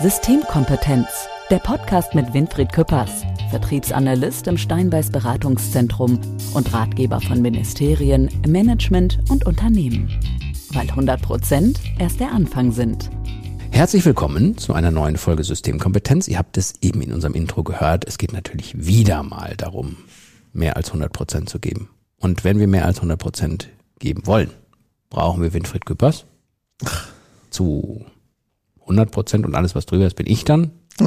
Systemkompetenz, 0.00 1.08
der 1.50 1.58
Podcast 1.58 2.14
mit 2.14 2.32
Winfried 2.32 2.72
Küppers, 2.72 3.24
Vertriebsanalyst 3.50 4.46
im 4.46 4.56
Steinbeiß 4.56 5.10
Beratungszentrum 5.10 6.20
und 6.54 6.72
Ratgeber 6.72 7.20
von 7.20 7.42
Ministerien, 7.42 8.30
Management 8.46 9.18
und 9.28 9.44
Unternehmen. 9.44 10.08
Weil 10.70 10.88
100 10.88 11.20
Prozent 11.20 11.80
erst 11.98 12.20
der 12.20 12.30
Anfang 12.30 12.70
sind. 12.70 13.10
Herzlich 13.72 14.04
willkommen 14.04 14.56
zu 14.56 14.72
einer 14.72 14.92
neuen 14.92 15.16
Folge 15.16 15.42
Systemkompetenz. 15.42 16.28
Ihr 16.28 16.38
habt 16.38 16.56
es 16.58 16.74
eben 16.80 17.02
in 17.02 17.12
unserem 17.12 17.34
Intro 17.34 17.64
gehört. 17.64 18.06
Es 18.06 18.18
geht 18.18 18.32
natürlich 18.32 18.86
wieder 18.86 19.24
mal 19.24 19.56
darum, 19.56 19.96
mehr 20.52 20.76
als 20.76 20.90
100 20.90 21.12
Prozent 21.12 21.48
zu 21.48 21.58
geben. 21.58 21.90
Und 22.20 22.44
wenn 22.44 22.60
wir 22.60 22.68
mehr 22.68 22.84
als 22.84 22.98
100 22.98 23.18
Prozent 23.18 23.68
geben 23.98 24.28
wollen, 24.28 24.50
brauchen 25.10 25.42
wir 25.42 25.52
Winfried 25.52 25.86
Küppers 25.86 26.24
zu 27.50 28.06
100 28.88 29.10
Prozent 29.10 29.46
und 29.46 29.54
alles, 29.54 29.74
was 29.74 29.86
drüber 29.86 30.06
ist, 30.06 30.16
bin 30.16 30.26
ich 30.26 30.44
dann. 30.44 30.70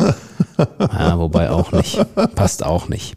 ja, 0.79 1.19
wobei 1.19 1.49
auch 1.49 1.71
nicht. 1.71 1.99
Passt 2.35 2.65
auch 2.65 2.87
nicht. 2.87 3.15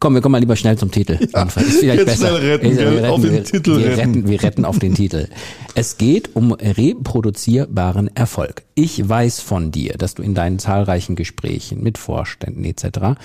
Komm, 0.00 0.14
wir 0.14 0.20
kommen 0.20 0.32
mal 0.32 0.38
lieber 0.38 0.56
schnell 0.56 0.78
zum 0.78 0.90
Titel. 0.90 1.18
Ja, 1.32 1.42
ist 1.42 1.80
vielleicht 1.80 2.04
besser. 2.06 2.40
Retten, 2.40 2.76
wir, 2.76 2.86
retten, 2.86 3.06
auf 3.06 3.20
den 3.20 3.32
wir, 3.32 3.44
Titel 3.44 3.78
wir 3.78 3.86
retten. 3.86 3.98
retten. 3.98 4.28
Wir 4.28 4.42
retten 4.42 4.64
auf 4.64 4.78
den 4.78 4.94
Titel. 4.94 5.28
Es 5.74 5.96
geht 5.98 6.36
um 6.36 6.52
reproduzierbaren 6.52 8.14
Erfolg. 8.16 8.64
Ich 8.74 9.08
weiß 9.08 9.40
von 9.40 9.72
dir, 9.72 9.94
dass 9.94 10.14
du 10.14 10.22
in 10.22 10.34
deinen 10.34 10.58
zahlreichen 10.58 11.16
Gesprächen 11.16 11.82
mit 11.82 11.98
Vorständen 11.98 12.64
etc. 12.64 13.18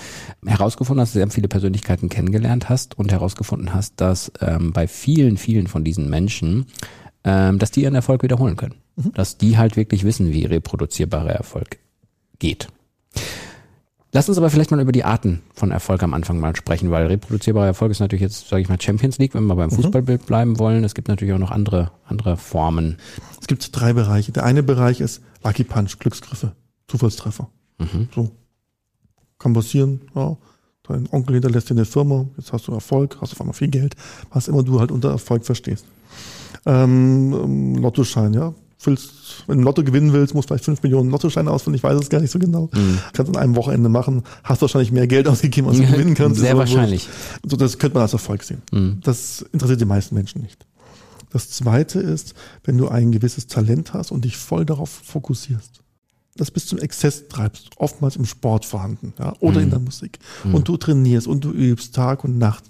herausgefunden 0.44 1.00
hast, 1.00 1.10
dass 1.10 1.12
du 1.12 1.18
sehr 1.20 1.30
viele 1.30 1.48
Persönlichkeiten 1.48 2.08
kennengelernt 2.08 2.68
hast 2.68 2.98
und 2.98 3.12
herausgefunden 3.12 3.72
hast, 3.72 4.00
dass 4.00 4.32
ähm, 4.40 4.72
bei 4.72 4.88
vielen, 4.88 5.36
vielen 5.36 5.68
von 5.68 5.84
diesen 5.84 6.10
Menschen, 6.10 6.66
ähm, 7.22 7.58
dass 7.58 7.70
die 7.70 7.82
ihren 7.82 7.94
Erfolg 7.94 8.22
wiederholen 8.24 8.56
können. 8.56 8.74
Mhm. 8.96 9.12
Dass 9.12 9.38
die 9.38 9.58
halt 9.58 9.76
wirklich 9.76 10.04
wissen, 10.04 10.32
wie 10.32 10.44
reproduzierbarer 10.44 11.32
Erfolg 11.32 11.78
geht. 12.38 12.68
Lass 14.14 14.28
uns 14.28 14.38
aber 14.38 14.48
vielleicht 14.48 14.70
mal 14.70 14.80
über 14.80 14.92
die 14.92 15.02
Arten 15.02 15.42
von 15.54 15.72
Erfolg 15.72 16.00
am 16.04 16.14
Anfang 16.14 16.38
mal 16.38 16.54
sprechen, 16.54 16.92
weil 16.92 17.06
reproduzierbarer 17.06 17.66
Erfolg 17.66 17.90
ist 17.90 17.98
natürlich 17.98 18.22
jetzt, 18.22 18.48
sage 18.48 18.62
ich 18.62 18.68
mal, 18.68 18.80
Champions 18.80 19.18
League, 19.18 19.34
wenn 19.34 19.44
wir 19.46 19.56
beim 19.56 19.70
mhm. 19.70 19.74
Fußballbild 19.74 20.26
bleiben 20.26 20.60
wollen. 20.60 20.84
Es 20.84 20.94
gibt 20.94 21.08
natürlich 21.08 21.34
auch 21.34 21.38
noch 21.38 21.50
andere, 21.50 21.90
andere 22.06 22.36
Formen. 22.36 22.98
Es 23.40 23.48
gibt 23.48 23.68
drei 23.72 23.92
Bereiche. 23.92 24.30
Der 24.30 24.44
eine 24.44 24.62
Bereich 24.62 25.00
ist 25.00 25.20
Lucky 25.42 25.64
Punch, 25.64 25.98
Glücksgriffe, 25.98 26.52
Zufallstreffer. 26.86 27.48
Mhm. 27.78 28.08
So. 28.14 28.30
Kann 29.40 29.52
passieren, 29.52 30.02
ja. 30.14 30.36
Dein 30.84 31.08
Onkel 31.10 31.34
hinterlässt 31.34 31.70
dir 31.70 31.74
eine 31.74 31.86
Firma, 31.86 32.26
jetzt 32.36 32.52
hast 32.52 32.68
du 32.68 32.72
Erfolg, 32.72 33.16
hast 33.20 33.32
auf 33.32 33.40
einmal 33.40 33.54
viel 33.54 33.68
Geld, 33.68 33.96
was 34.30 34.48
immer 34.48 34.62
du 34.62 34.78
halt 34.78 34.92
unter 34.92 35.10
Erfolg 35.10 35.44
verstehst. 35.44 35.86
Ähm, 36.66 37.32
ähm 37.32 37.74
Lottoschein, 37.76 38.34
ja 38.34 38.54
willst, 38.80 39.44
wenn 39.46 39.58
du 39.58 39.64
Lotto 39.64 39.82
gewinnen 39.84 40.12
willst, 40.12 40.34
musst 40.34 40.46
du 40.46 40.54
vielleicht 40.54 40.64
fünf 40.64 40.82
Millionen 40.82 41.10
Lottoscheine 41.10 41.50
ausfüllen. 41.50 41.76
Ich 41.76 41.82
weiß 41.82 41.98
es 41.98 42.08
gar 42.08 42.20
nicht 42.20 42.30
so 42.30 42.38
genau. 42.38 42.70
Mhm. 42.72 42.98
Kannst 43.12 43.30
in 43.30 43.36
einem 43.36 43.56
Wochenende 43.56 43.88
machen. 43.88 44.22
Hast 44.42 44.62
wahrscheinlich 44.62 44.92
mehr 44.92 45.06
Geld 45.06 45.28
ausgegeben, 45.28 45.68
als 45.68 45.78
du 45.78 45.86
gewinnen 45.86 46.14
kannst. 46.14 46.40
Sehr 46.40 46.56
wahrscheinlich. 46.56 47.08
So, 47.46 47.56
das 47.56 47.78
könnte 47.78 47.94
man 47.94 48.02
als 48.02 48.12
Erfolg 48.12 48.42
sehen. 48.42 48.62
Mhm. 48.72 49.00
Das 49.02 49.44
interessiert 49.52 49.80
die 49.80 49.86
meisten 49.86 50.14
Menschen 50.14 50.42
nicht. 50.42 50.66
Das 51.30 51.50
zweite 51.50 51.98
ist, 51.98 52.34
wenn 52.62 52.78
du 52.78 52.88
ein 52.88 53.10
gewisses 53.10 53.48
Talent 53.48 53.92
hast 53.92 54.12
und 54.12 54.24
dich 54.24 54.36
voll 54.36 54.64
darauf 54.64 54.88
fokussierst. 54.88 55.80
Das 56.36 56.50
bis 56.50 56.66
zum 56.66 56.78
Exzess 56.78 57.28
treibst, 57.28 57.70
oftmals 57.76 58.16
im 58.16 58.24
Sport 58.24 58.64
vorhanden, 58.64 59.14
ja, 59.18 59.34
oder 59.40 59.58
mhm. 59.58 59.64
in 59.64 59.70
der 59.70 59.78
Musik. 59.80 60.18
Mhm. 60.44 60.54
Und 60.54 60.68
du 60.68 60.76
trainierst 60.76 61.26
und 61.26 61.44
du 61.44 61.50
übst 61.50 61.94
Tag 61.94 62.24
und 62.24 62.38
Nacht, 62.38 62.64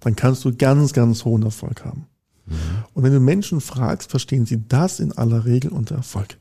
dann 0.00 0.16
kannst 0.16 0.44
du 0.44 0.54
ganz, 0.54 0.92
ganz 0.92 1.24
hohen 1.24 1.42
Erfolg 1.42 1.84
haben. 1.84 2.06
Und 2.98 3.04
wenn 3.04 3.12
du 3.12 3.20
Menschen 3.20 3.60
fragst, 3.60 4.10
verstehen 4.10 4.44
sie 4.44 4.66
das 4.66 4.98
in 4.98 5.12
aller 5.12 5.44
Regel 5.44 5.70
unter 5.70 5.94
Erfolg. 5.94 6.36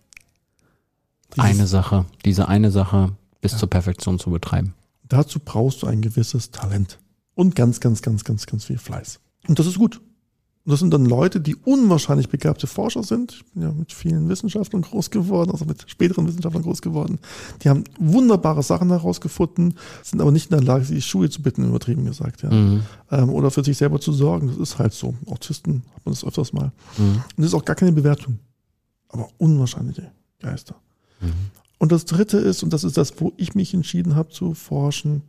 Dieses, 1.35 1.49
eine 1.51 1.67
Sache, 1.67 2.05
diese 2.25 2.47
eine 2.47 2.71
Sache 2.71 3.15
bis 3.41 3.51
ja. 3.51 3.57
zur 3.59 3.69
Perfektion 3.69 4.17
zu 4.17 4.31
betreiben. 4.31 4.73
Dazu 5.03 5.37
brauchst 5.37 5.83
du 5.83 5.85
ein 5.85 6.01
gewisses 6.01 6.49
Talent 6.49 6.97
und 7.35 7.55
ganz, 7.55 7.79
ganz, 7.79 8.01
ganz, 8.01 8.23
ganz, 8.23 8.47
ganz 8.47 8.65
viel 8.65 8.79
Fleiß. 8.79 9.19
Und 9.47 9.59
das 9.59 9.67
ist 9.67 9.77
gut. 9.77 10.01
Und 10.67 10.71
das 10.71 10.81
sind 10.81 10.93
dann 10.93 11.05
Leute, 11.05 11.39
die 11.39 11.55
unwahrscheinlich 11.55 12.27
begabte 12.27 12.67
Forscher 12.67 13.01
sind. 13.01 13.31
Ich 13.31 13.45
bin 13.53 13.63
ja 13.63 13.71
mit 13.71 13.93
vielen 13.93 14.27
Wissenschaftlern 14.27 14.81
groß 14.81 15.11
geworden, 15.11 15.49
also 15.51 15.63
mit 15.63 15.89
späteren 15.89 16.27
Wissenschaftlern 16.27 16.61
groß 16.61 16.81
geworden. 16.81 17.19
Die 17.63 17.69
haben 17.69 17.85
wunderbare 17.97 18.61
Sachen 18.61 18.89
herausgefunden, 18.89 19.75
sind 20.03 20.19
aber 20.19 20.33
nicht 20.33 20.51
in 20.51 20.57
der 20.57 20.65
Lage, 20.65 20.83
sich 20.83 21.05
Schuhe 21.05 21.29
zu 21.29 21.41
bitten, 21.41 21.63
übertrieben 21.63 22.03
gesagt, 22.03 22.43
ja. 22.43 22.51
Mhm. 22.51 22.81
Ähm, 23.11 23.29
oder 23.29 23.49
für 23.49 23.63
sich 23.63 23.77
selber 23.77 24.01
zu 24.01 24.11
sorgen. 24.11 24.47
Das 24.49 24.57
ist 24.57 24.77
halt 24.77 24.91
so. 24.91 25.15
Autisten 25.27 25.83
hat 25.95 26.05
man 26.05 26.13
das 26.13 26.25
öfters 26.25 26.51
mal. 26.51 26.73
Mhm. 26.97 27.05
Und 27.13 27.23
das 27.37 27.45
ist 27.45 27.53
auch 27.53 27.63
gar 27.63 27.77
keine 27.77 27.93
Bewertung. 27.93 28.37
Aber 29.07 29.29
unwahrscheinliche 29.37 30.11
Geister. 30.41 30.75
Mhm. 31.21 31.31
Und 31.77 31.93
das 31.93 32.03
dritte 32.03 32.39
ist, 32.39 32.61
und 32.61 32.73
das 32.73 32.83
ist 32.83 32.97
das, 32.97 33.21
wo 33.21 33.31
ich 33.37 33.55
mich 33.55 33.73
entschieden 33.73 34.17
habe 34.17 34.31
zu 34.31 34.53
forschen, 34.53 35.21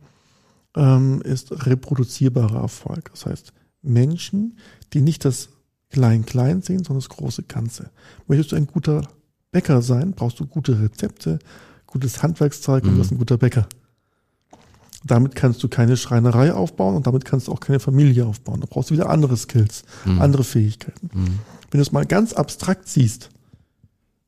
ähm, 0.75 1.21
ist 1.21 1.65
reproduzierbarer 1.65 2.59
Erfolg. 2.59 3.09
Das 3.11 3.25
heißt, 3.25 3.53
Menschen, 3.81 4.57
die 4.93 5.01
nicht 5.01 5.25
das 5.25 5.49
Klein-Klein 5.89 6.61
sehen, 6.61 6.83
sondern 6.83 7.01
das 7.01 7.09
große 7.09 7.43
Ganze. 7.43 7.89
Möchtest 8.27 8.51
du 8.51 8.55
ein 8.55 8.67
guter 8.67 9.07
Bäcker 9.51 9.81
sein, 9.81 10.11
brauchst 10.11 10.39
du 10.39 10.45
gute 10.45 10.79
Rezepte, 10.79 11.39
gutes 11.87 12.21
Handwerkszeug 12.21 12.83
und 12.83 12.91
mhm. 12.91 12.95
du 12.95 12.99
bist 12.99 13.11
ein 13.11 13.17
guter 13.17 13.37
Bäcker. 13.37 13.67
Damit 15.03 15.33
kannst 15.33 15.63
du 15.63 15.69
keine 15.69 15.97
Schreinerei 15.97 16.53
aufbauen 16.53 16.95
und 16.95 17.07
damit 17.07 17.25
kannst 17.25 17.47
du 17.47 17.53
auch 17.53 17.61
keine 17.61 17.79
Familie 17.79 18.25
aufbauen. 18.25 18.59
Da 18.59 18.67
brauchst 18.69 18.89
du 18.89 18.93
wieder 18.93 19.09
andere 19.09 19.37
Skills, 19.37 19.83
mhm. 20.05 20.21
andere 20.21 20.43
Fähigkeiten. 20.43 21.09
Mhm. 21.13 21.39
Wenn 21.71 21.77
du 21.77 21.81
es 21.81 21.91
mal 21.91 22.05
ganz 22.05 22.33
abstrakt 22.33 22.87
siehst, 22.87 23.29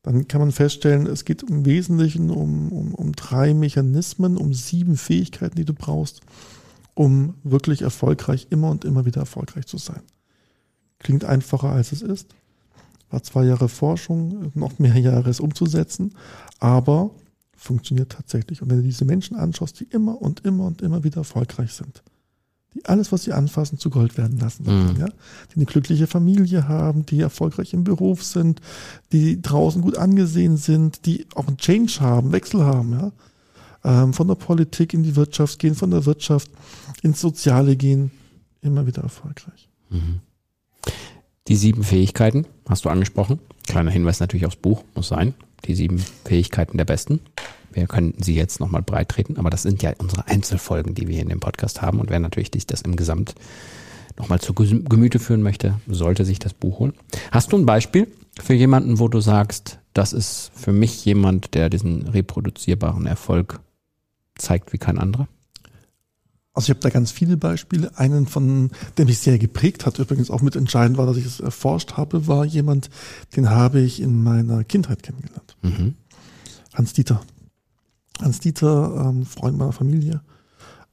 dann 0.02 0.26
kann 0.26 0.40
man 0.40 0.50
feststellen, 0.50 1.06
es 1.06 1.24
geht 1.24 1.44
im 1.44 1.64
Wesentlichen 1.64 2.30
um, 2.30 2.72
um, 2.72 2.94
um 2.94 3.12
drei 3.12 3.54
Mechanismen, 3.54 4.36
um 4.36 4.52
sieben 4.52 4.96
Fähigkeiten, 4.96 5.54
die 5.54 5.64
du 5.64 5.74
brauchst, 5.74 6.22
um 6.94 7.34
wirklich 7.42 7.82
erfolgreich, 7.82 8.48
immer 8.50 8.70
und 8.70 8.84
immer 8.84 9.04
wieder 9.04 9.20
erfolgreich 9.20 9.66
zu 9.66 9.78
sein. 9.78 10.02
Klingt 10.98 11.24
einfacher, 11.24 11.70
als 11.70 11.92
es 11.92 12.02
ist. 12.02 12.34
War 13.10 13.22
zwei 13.22 13.44
Jahre 13.44 13.68
Forschung, 13.68 14.52
noch 14.54 14.78
mehr 14.78 14.98
Jahre 14.98 15.30
es 15.30 15.40
umzusetzen, 15.40 16.14
aber 16.60 17.10
funktioniert 17.56 18.12
tatsächlich. 18.12 18.62
Und 18.62 18.70
wenn 18.70 18.78
du 18.78 18.82
diese 18.82 19.04
Menschen 19.04 19.36
anschaust, 19.36 19.80
die 19.80 19.84
immer 19.84 20.20
und 20.20 20.40
immer 20.44 20.64
und 20.64 20.82
immer 20.82 21.04
wieder 21.04 21.18
erfolgreich 21.18 21.72
sind, 21.72 22.02
die 22.74 22.84
alles, 22.86 23.12
was 23.12 23.24
sie 23.24 23.32
anfassen, 23.32 23.78
zu 23.78 23.90
Gold 23.90 24.16
werden 24.16 24.38
lassen, 24.38 24.64
mhm. 24.64 24.96
ja? 24.98 25.08
die 25.50 25.56
eine 25.56 25.66
glückliche 25.66 26.06
Familie 26.06 26.68
haben, 26.68 27.04
die 27.04 27.20
erfolgreich 27.20 27.74
im 27.74 27.84
Beruf 27.84 28.24
sind, 28.24 28.60
die 29.12 29.42
draußen 29.42 29.82
gut 29.82 29.98
angesehen 29.98 30.56
sind, 30.56 31.04
die 31.04 31.26
auch 31.34 31.48
einen 31.48 31.58
Change 31.58 32.00
haben, 32.00 32.32
Wechsel 32.32 32.64
haben, 32.64 32.92
ja, 32.92 33.12
ähm, 33.84 34.12
von 34.12 34.28
der 34.28 34.34
Politik 34.34 34.94
in 34.94 35.02
die 35.02 35.16
Wirtschaft 35.16 35.58
gehen, 35.58 35.74
von 35.74 35.90
der 35.90 36.06
Wirtschaft 36.06 36.50
ins 37.02 37.20
Soziale 37.20 37.76
gehen, 37.76 38.10
immer 38.60 38.86
wieder 38.86 39.02
erfolgreich. 39.02 39.68
Mhm. 39.90 40.20
Die 41.48 41.56
sieben 41.56 41.82
Fähigkeiten 41.82 42.46
hast 42.68 42.84
du 42.84 42.88
angesprochen. 42.88 43.40
Kleiner 43.66 43.90
Hinweis 43.90 44.20
natürlich 44.20 44.46
aufs 44.46 44.56
Buch, 44.56 44.84
muss 44.94 45.08
sein. 45.08 45.34
Die 45.66 45.74
sieben 45.74 45.98
Fähigkeiten 46.24 46.78
der 46.78 46.84
Besten. 46.84 47.20
Wir 47.72 47.86
könnten 47.86 48.22
sie 48.22 48.34
jetzt 48.34 48.60
nochmal 48.60 48.82
breit 48.82 49.08
treten, 49.08 49.38
aber 49.38 49.50
das 49.50 49.62
sind 49.62 49.82
ja 49.82 49.92
unsere 49.98 50.26
Einzelfolgen, 50.28 50.94
die 50.94 51.08
wir 51.08 51.14
hier 51.14 51.22
in 51.22 51.28
dem 51.28 51.40
Podcast 51.40 51.82
haben. 51.82 52.00
Und 52.00 52.10
wer 52.10 52.20
natürlich 52.20 52.50
dich 52.50 52.66
das 52.66 52.82
im 52.82 52.96
Gesamt 52.96 53.34
nochmal 54.18 54.40
zu 54.40 54.52
Gemüte 54.54 55.18
führen 55.18 55.42
möchte, 55.42 55.74
sollte 55.88 56.24
sich 56.24 56.38
das 56.38 56.52
Buch 56.52 56.78
holen. 56.78 56.92
Hast 57.30 57.52
du 57.52 57.56
ein 57.56 57.66
Beispiel 57.66 58.08
für 58.40 58.54
jemanden, 58.54 58.98
wo 58.98 59.08
du 59.08 59.20
sagst, 59.20 59.78
das 59.94 60.12
ist 60.12 60.52
für 60.54 60.72
mich 60.72 61.04
jemand, 61.04 61.54
der 61.54 61.70
diesen 61.70 62.08
reproduzierbaren 62.08 63.06
Erfolg 63.06 63.60
zeigt 64.42 64.72
wie 64.72 64.78
kein 64.78 64.98
anderer? 64.98 65.28
Also 66.54 66.66
ich 66.66 66.70
habe 66.70 66.80
da 66.80 66.90
ganz 66.90 67.10
viele 67.10 67.36
Beispiele. 67.36 67.96
Einen 67.96 68.26
von, 68.26 68.70
der 68.98 69.06
mich 69.06 69.18
sehr 69.18 69.38
geprägt 69.38 69.86
hat, 69.86 69.98
übrigens 69.98 70.30
auch 70.30 70.42
mit 70.42 70.54
entscheidend 70.54 70.98
war, 70.98 71.06
dass 71.06 71.16
ich 71.16 71.24
es 71.24 71.40
erforscht 71.40 71.94
habe, 71.94 72.26
war 72.26 72.44
jemand, 72.44 72.90
den 73.36 73.48
habe 73.48 73.80
ich 73.80 74.02
in 74.02 74.22
meiner 74.22 74.62
Kindheit 74.64 75.02
kennengelernt. 75.02 75.56
Mhm. 75.62 75.94
Hans 76.74 76.92
Dieter. 76.92 77.22
Hans 78.20 78.40
Dieter, 78.40 79.06
ähm, 79.08 79.24
Freund 79.24 79.56
meiner 79.56 79.72
Familie, 79.72 80.20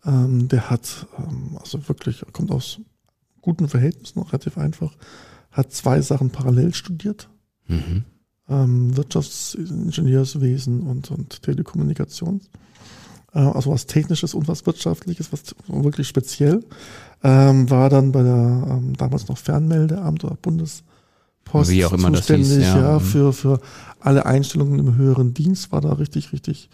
ähm, 0.05 0.47
der 0.47 0.69
hat, 0.69 1.07
ähm, 1.17 1.57
also 1.59 1.89
wirklich, 1.89 2.23
kommt 2.31 2.51
aus 2.51 2.79
guten 3.41 3.67
Verhältnissen, 3.67 4.19
relativ 4.21 4.57
einfach, 4.57 4.95
hat 5.51 5.73
zwei 5.73 6.01
Sachen 6.01 6.29
parallel 6.29 6.73
studiert. 6.73 7.29
Mhm. 7.67 8.05
Ähm, 8.47 8.95
Wirtschaftsingenieurswesen 8.95 10.83
und, 10.83 11.11
und 11.11 11.43
Telekommunikation 11.43 12.41
also 13.31 13.71
was 13.71 13.85
Technisches 13.85 14.33
und 14.33 14.47
was 14.47 14.65
Wirtschaftliches, 14.65 15.31
was 15.31 15.55
wirklich 15.67 16.07
speziell, 16.07 16.63
ähm, 17.23 17.69
war 17.69 17.89
dann 17.89 18.11
bei 18.11 18.23
der 18.23 18.67
ähm, 18.69 18.95
damals 18.97 19.27
noch 19.27 19.37
Fernmeldeamt 19.37 20.23
oder 20.23 20.35
Bundespost 20.35 21.69
Wie 21.69 21.85
auch 21.85 21.93
immer 21.93 22.13
zuständig, 22.13 22.47
das 22.49 22.57
hieß, 22.57 22.65
ja. 22.65 22.81
ja, 22.81 22.99
mhm. 22.99 23.03
für, 23.03 23.33
für 23.33 23.59
alle 23.99 24.25
Einstellungen 24.25 24.79
im 24.79 24.95
höheren 24.95 25.33
Dienst, 25.33 25.71
war 25.71 25.81
da 25.81 25.93
richtig, 25.93 26.33
richtig 26.33 26.69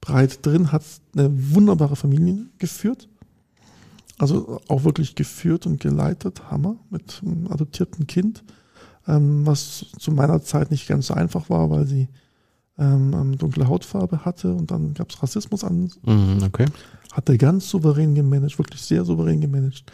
breit 0.00 0.44
drin, 0.46 0.72
hat 0.72 0.84
eine 1.16 1.30
wunderbare 1.54 1.96
Familie 1.96 2.46
geführt. 2.58 3.08
Also 4.18 4.60
auch 4.66 4.82
wirklich 4.82 5.14
geführt 5.14 5.66
und 5.66 5.80
geleitet, 5.80 6.50
Hammer, 6.50 6.76
mit 6.90 7.22
einem 7.24 7.46
adoptierten 7.52 8.06
Kind, 8.08 8.42
ähm, 9.06 9.46
was 9.46 9.86
zu 9.98 10.10
meiner 10.10 10.42
Zeit 10.42 10.72
nicht 10.72 10.88
ganz 10.88 11.06
so 11.06 11.14
einfach 11.14 11.48
war, 11.50 11.70
weil 11.70 11.86
sie 11.86 12.08
ähm, 12.78 13.12
ähm, 13.14 13.38
dunkle 13.38 13.68
Hautfarbe 13.68 14.24
hatte 14.24 14.52
und 14.52 14.70
dann 14.70 14.94
gab 14.94 15.10
es 15.10 15.22
Rassismus 15.22 15.64
an. 15.64 15.90
Mhm, 16.04 16.42
okay. 16.44 16.66
Hat 17.12 17.28
er 17.28 17.38
ganz 17.38 17.68
souverän 17.68 18.14
gemanagt, 18.14 18.58
wirklich 18.58 18.82
sehr 18.82 19.04
souverän 19.04 19.40
gemanagt. 19.40 19.84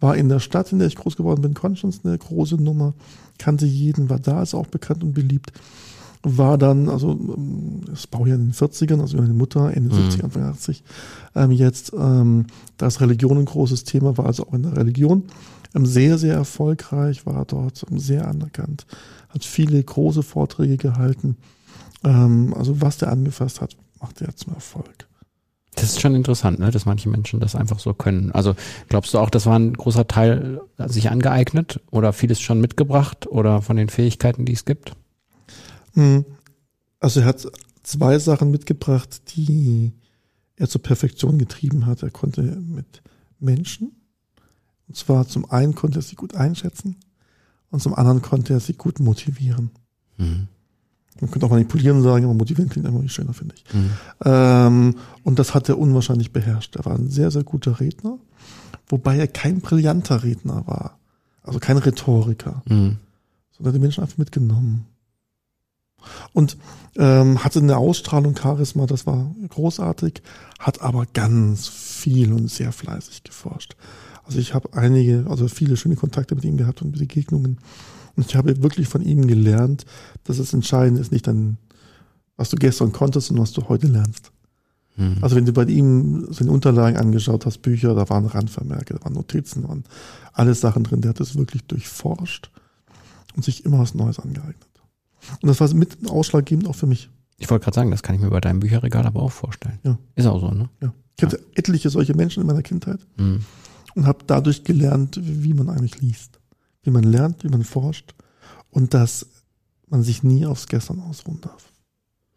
War 0.00 0.16
in 0.16 0.28
der 0.28 0.40
Stadt, 0.40 0.72
in 0.72 0.78
der 0.78 0.88
ich 0.88 0.96
groß 0.96 1.16
geworden 1.16 1.42
bin, 1.42 1.54
Conscience 1.54 2.00
eine 2.04 2.18
große 2.18 2.56
Nummer, 2.56 2.94
kannte 3.38 3.66
jeden, 3.66 4.10
war 4.10 4.18
da, 4.18 4.42
ist 4.42 4.54
auch 4.54 4.66
bekannt 4.66 5.04
und 5.04 5.12
beliebt. 5.12 5.52
War 6.24 6.56
dann, 6.58 6.88
also 6.88 7.12
ähm, 7.12 7.82
das 7.86 8.06
Baujahr 8.06 8.38
in 8.38 8.46
den 8.46 8.52
40ern, 8.52 9.00
also 9.00 9.16
meine 9.16 9.34
Mutter 9.34 9.72
Ende 9.76 9.94
Mhm. 9.94 10.02
70, 10.02 10.24
Anfang 10.24 10.42
80, 10.42 10.82
ähm, 11.34 11.50
jetzt, 11.52 11.92
ähm, 11.96 12.46
da 12.76 12.86
ist 12.86 13.00
Religion 13.00 13.38
ein 13.38 13.44
großes 13.44 13.84
Thema, 13.84 14.16
war 14.18 14.26
also 14.26 14.46
auch 14.46 14.54
in 14.54 14.62
der 14.62 14.76
Religion 14.76 15.24
ähm, 15.74 15.86
sehr, 15.86 16.18
sehr 16.18 16.34
erfolgreich, 16.34 17.26
war 17.26 17.44
dort 17.44 17.84
sehr 17.96 18.26
anerkannt, 18.28 18.86
hat 19.28 19.44
viele 19.44 19.82
große 19.82 20.22
Vorträge 20.22 20.76
gehalten. 20.76 21.36
Ähm, 22.04 22.54
also 22.54 22.80
was 22.80 22.98
der 22.98 23.10
angefasst 23.10 23.60
hat, 23.60 23.76
macht 24.00 24.20
er 24.20 24.34
zum 24.36 24.54
Erfolg. 24.54 25.08
Das 25.74 25.84
ist 25.84 26.00
schon 26.00 26.14
interessant, 26.14 26.58
ne, 26.58 26.70
dass 26.70 26.84
manche 26.84 27.08
Menschen 27.08 27.40
das 27.40 27.54
einfach 27.54 27.78
so 27.78 27.94
können. 27.94 28.30
Also 28.32 28.54
glaubst 28.88 29.14
du 29.14 29.18
auch, 29.18 29.30
das 29.30 29.46
war 29.46 29.58
ein 29.58 29.72
großer 29.72 30.06
Teil 30.06 30.60
äh, 30.76 30.88
sich 30.88 31.10
angeeignet 31.10 31.80
oder 31.90 32.12
vieles 32.12 32.40
schon 32.40 32.60
mitgebracht 32.60 33.26
oder 33.26 33.62
von 33.62 33.76
den 33.76 33.88
Fähigkeiten, 33.88 34.44
die 34.44 34.52
es 34.52 34.66
gibt? 34.66 34.92
Hm. 35.94 36.26
Also 37.00 37.20
er 37.20 37.26
hat 37.26 37.46
zwei 37.82 38.18
Sachen 38.18 38.50
mitgebracht, 38.50 39.34
die 39.34 39.92
er 40.56 40.68
zur 40.68 40.82
Perfektion 40.82 41.38
getrieben 41.38 41.86
hat. 41.86 42.02
Er 42.02 42.10
konnte 42.10 42.42
mit 42.42 43.02
Menschen, 43.40 43.92
und 44.88 44.96
zwar 44.96 45.26
zum 45.26 45.50
einen 45.50 45.74
konnte 45.74 46.00
er 46.00 46.02
sie 46.02 46.16
gut 46.16 46.34
einschätzen 46.34 46.96
und 47.70 47.80
zum 47.80 47.94
anderen 47.94 48.20
konnte 48.20 48.52
er 48.52 48.60
sie 48.60 48.74
gut 48.74 49.00
motivieren. 49.00 49.70
Mhm. 50.18 50.48
Man 51.20 51.30
könnte 51.30 51.46
auch 51.46 51.50
manipulieren 51.50 52.02
sagen, 52.02 52.24
aber 52.24 52.34
motivieren 52.34 52.70
klingt 52.70 52.86
immer 52.88 53.06
schöner, 53.08 53.32
finde 53.34 53.54
ich. 53.56 53.74
Mhm. 53.74 53.90
Ähm, 54.24 54.94
und 55.22 55.38
das 55.38 55.54
hat 55.54 55.68
er 55.68 55.78
unwahrscheinlich 55.78 56.32
beherrscht. 56.32 56.76
Er 56.76 56.84
war 56.84 56.94
ein 56.94 57.08
sehr, 57.08 57.30
sehr 57.30 57.44
guter 57.44 57.80
Redner, 57.80 58.18
wobei 58.88 59.18
er 59.18 59.28
kein 59.28 59.60
brillanter 59.60 60.22
Redner 60.22 60.66
war. 60.66 60.98
Also 61.42 61.58
kein 61.58 61.76
Rhetoriker, 61.76 62.62
Mhm. 62.68 62.98
sondern 63.56 63.74
die 63.74 63.80
Menschen 63.80 64.02
einfach 64.02 64.18
mitgenommen. 64.18 64.86
Und 66.32 66.56
ähm, 66.96 67.44
hatte 67.44 67.60
eine 67.60 67.76
Ausstrahlung, 67.76 68.36
Charisma, 68.36 68.86
das 68.86 69.06
war 69.06 69.34
großartig, 69.48 70.22
hat 70.58 70.82
aber 70.82 71.06
ganz 71.12 71.68
viel 71.68 72.32
und 72.32 72.50
sehr 72.50 72.72
fleißig 72.72 73.22
geforscht. 73.22 73.76
Also 74.24 74.38
ich 74.38 74.54
habe 74.54 74.72
einige, 74.72 75.26
also 75.28 75.46
viele 75.48 75.76
schöne 75.76 75.96
Kontakte 75.96 76.34
mit 76.34 76.44
ihm 76.44 76.56
gehabt 76.56 76.82
und 76.82 76.92
Begegnungen. 76.92 77.58
Und 78.16 78.26
ich 78.26 78.36
habe 78.36 78.62
wirklich 78.62 78.88
von 78.88 79.02
ihm 79.02 79.26
gelernt, 79.26 79.84
dass 80.24 80.38
es 80.38 80.52
entscheidend 80.52 80.98
ist, 81.00 81.12
nicht 81.12 81.26
dann, 81.26 81.56
was 82.36 82.50
du 82.50 82.56
gestern 82.56 82.92
konntest 82.92 83.30
und 83.30 83.38
was 83.38 83.52
du 83.52 83.68
heute 83.68 83.86
lernst. 83.86 84.32
Mhm. 84.96 85.18
Also 85.22 85.36
wenn 85.36 85.46
du 85.46 85.52
bei 85.52 85.64
ihm 85.64 86.26
seine 86.30 86.50
Unterlagen 86.50 86.96
angeschaut 86.98 87.46
hast, 87.46 87.62
Bücher, 87.62 87.94
da 87.94 88.08
waren 88.10 88.26
Randvermerke, 88.26 88.94
da 88.94 89.04
waren 89.04 89.14
Notizen, 89.14 89.62
da 89.62 89.68
waren 89.68 89.84
alles 90.32 90.60
Sachen 90.60 90.84
drin. 90.84 91.00
Der 91.00 91.10
hat 91.10 91.20
das 91.20 91.36
wirklich 91.36 91.64
durchforscht 91.64 92.50
und 93.34 93.44
sich 93.44 93.64
immer 93.64 93.78
was 93.78 93.94
Neues 93.94 94.18
angeeignet. 94.18 94.68
Und 95.40 95.48
das 95.48 95.60
war 95.60 95.72
mit 95.74 95.96
ausschlaggebend 96.10 96.68
auch 96.68 96.74
für 96.74 96.86
mich. 96.86 97.08
Ich 97.38 97.48
wollte 97.50 97.64
gerade 97.64 97.74
sagen, 97.74 97.90
das 97.90 98.02
kann 98.02 98.14
ich 98.14 98.20
mir 98.20 98.30
bei 98.30 98.40
deinem 98.40 98.60
Bücherregal 98.60 99.06
aber 99.06 99.22
auch 99.22 99.32
vorstellen. 99.32 99.78
Ja. 99.82 99.98
Ist 100.14 100.26
auch 100.26 100.40
so, 100.40 100.50
ne? 100.50 100.68
Ja. 100.80 100.92
Ich 101.16 101.24
hatte 101.24 101.40
etliche 101.54 101.88
solche 101.90 102.14
Menschen 102.14 102.40
in 102.40 102.46
meiner 102.46 102.62
Kindheit 102.62 103.00
Mhm. 103.16 103.40
und 103.94 104.06
habe 104.06 104.18
dadurch 104.26 104.64
gelernt, 104.64 105.18
wie 105.22 105.54
man 105.54 105.68
eigentlich 105.68 106.00
liest, 106.00 106.38
wie 106.82 106.90
man 106.90 107.04
lernt, 107.04 107.44
wie 107.44 107.48
man 107.48 107.64
forscht 107.64 108.14
und 108.70 108.94
dass 108.94 109.26
man 109.88 110.02
sich 110.02 110.22
nie 110.22 110.46
aufs 110.46 110.66
Gestern 110.66 111.00
ausruhen 111.00 111.40
darf. 111.40 111.72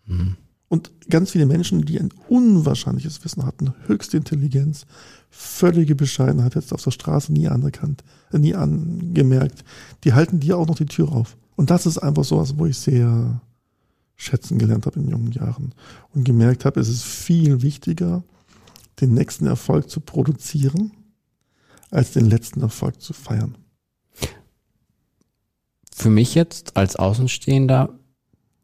Mhm. 0.06 0.38
Und 0.68 0.92
ganz 1.10 1.32
viele 1.32 1.46
Menschen, 1.46 1.86
die 1.86 2.00
ein 2.00 2.12
unwahrscheinliches 2.28 3.24
Wissen 3.24 3.46
hatten, 3.46 3.74
höchste 3.86 4.18
Intelligenz, 4.18 4.86
völlige 5.30 5.96
Bescheidenheit, 5.96 6.56
jetzt 6.56 6.74
auf 6.74 6.84
der 6.84 6.92
Straße 6.92 7.32
nie 7.32 7.48
anerkannt, 7.48 8.04
nie 8.32 8.56
angemerkt, 8.56 9.64
die 10.04 10.14
halten 10.14 10.40
dir 10.40 10.58
auch 10.58 10.68
noch 10.68 10.76
die 10.76 10.86
Tür 10.86 11.12
auf. 11.12 11.38
Und 11.56 11.70
das 11.70 11.86
ist 11.86 12.00
einfach 12.00 12.24
so 12.24 12.38
was, 12.38 12.58
wo 12.58 12.66
ich 12.66 12.78
sehr 12.78 13.42
schätzen 14.16 14.58
gelernt 14.58 14.86
habe 14.86 15.00
in 15.00 15.08
jungen 15.08 15.32
Jahren 15.32 15.74
und 16.14 16.24
gemerkt 16.24 16.66
habe, 16.66 16.80
es 16.80 16.90
ist 16.90 17.04
viel 17.04 17.62
wichtiger, 17.62 18.24
den 19.02 19.14
nächsten 19.14 19.46
Erfolg 19.46 19.90
zu 19.90 20.00
produzieren, 20.00 20.92
als 21.92 22.12
den 22.12 22.26
letzten 22.26 22.62
Erfolg 22.62 23.02
zu 23.02 23.14
feiern. 23.14 23.58
Für 25.98 26.10
mich 26.10 26.36
jetzt 26.36 26.76
als 26.76 26.98
Außenstehender 26.98 27.88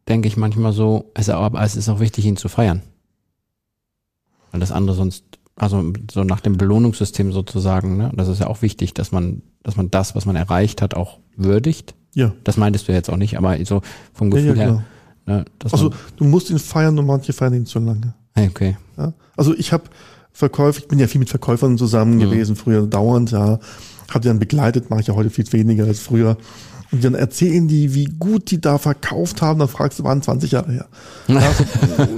denke 0.10 0.28
ich 0.28 0.36
manchmal 0.36 0.74
so, 0.74 1.12
es, 1.14 1.30
ist 1.30 1.88
auch 1.90 2.00
wichtig, 2.02 2.26
ihn 2.26 2.36
zu 2.36 2.50
feiern. 2.50 2.82
Weil 4.52 4.60
das 4.60 4.74
andere 4.74 4.98
sonst, 4.98 5.24
also 5.56 5.94
so 6.12 6.26
nach 6.26 6.42
dem 6.42 6.58
Belohnungssystem 6.58 7.32
sozusagen, 7.32 7.96
ne, 7.96 8.12
das 8.16 8.28
ist 8.28 8.40
ja 8.40 8.48
auch 8.48 8.62
wichtig, 8.62 8.94
dass 8.94 9.14
man, 9.14 9.44
dass 9.64 9.78
man 9.78 9.90
das, 9.90 10.14
was 10.14 10.26
man 10.26 10.36
erreicht 10.36 10.82
hat, 10.82 10.94
auch 10.94 11.20
würdigt. 11.38 11.96
Ja, 12.14 12.34
Das 12.44 12.58
meintest 12.58 12.90
du 12.90 12.92
jetzt 12.92 13.10
auch 13.10 13.16
nicht, 13.16 13.38
aber 13.38 13.64
so 13.64 13.82
vom 14.14 14.28
ja, 14.30 14.36
Gefühl 14.36 14.58
ja 14.58 14.64
her, 14.64 14.84
genau. 15.26 15.38
ne, 15.40 15.46
dass 15.60 15.72
Also 15.72 15.94
du 16.18 16.26
musst 16.26 16.50
ihn 16.50 16.60
feiern 16.60 17.00
und 17.00 17.06
manche 17.06 17.32
feiern 17.32 17.54
ihn 17.54 17.66
zu 17.66 17.80
lange. 17.80 18.14
okay. 18.36 18.76
Ja? 18.98 19.14
Also 19.38 19.56
ich 19.56 19.72
habe 19.72 19.86
Verkäufer, 20.34 20.80
ich 20.80 20.90
bin 20.90 21.00
ja 21.00 21.08
viel 21.08 21.20
mit 21.20 21.30
Verkäufern 21.30 21.78
zusammen 21.78 22.16
Mhm. 22.16 22.20
gewesen, 22.20 22.58
früher 22.58 22.86
dauernd, 22.88 23.32
ja. 23.32 23.60
Habe 24.10 24.20
die 24.20 24.28
dann 24.28 24.40
begleitet, 24.40 24.90
mache 24.90 25.00
ich 25.00 25.08
ja 25.08 25.16
heute 25.16 25.30
viel 25.30 25.50
weniger 25.54 25.86
als 25.86 26.02
früher. 26.02 26.36
Und 26.92 27.04
dann 27.04 27.14
erzählen 27.14 27.68
die, 27.68 27.94
wie 27.94 28.06
gut 28.06 28.52
die 28.52 28.60
da 28.60 28.78
verkauft 28.78 29.42
haben, 29.42 29.60
dann 29.60 29.70
fragst 29.70 30.00
du, 30.00 30.04
waren 30.04 30.22
20 30.22 30.52
Jahre 30.52 30.72
her. 30.74 30.88
Ja, 31.28 31.54
so, 31.54 31.64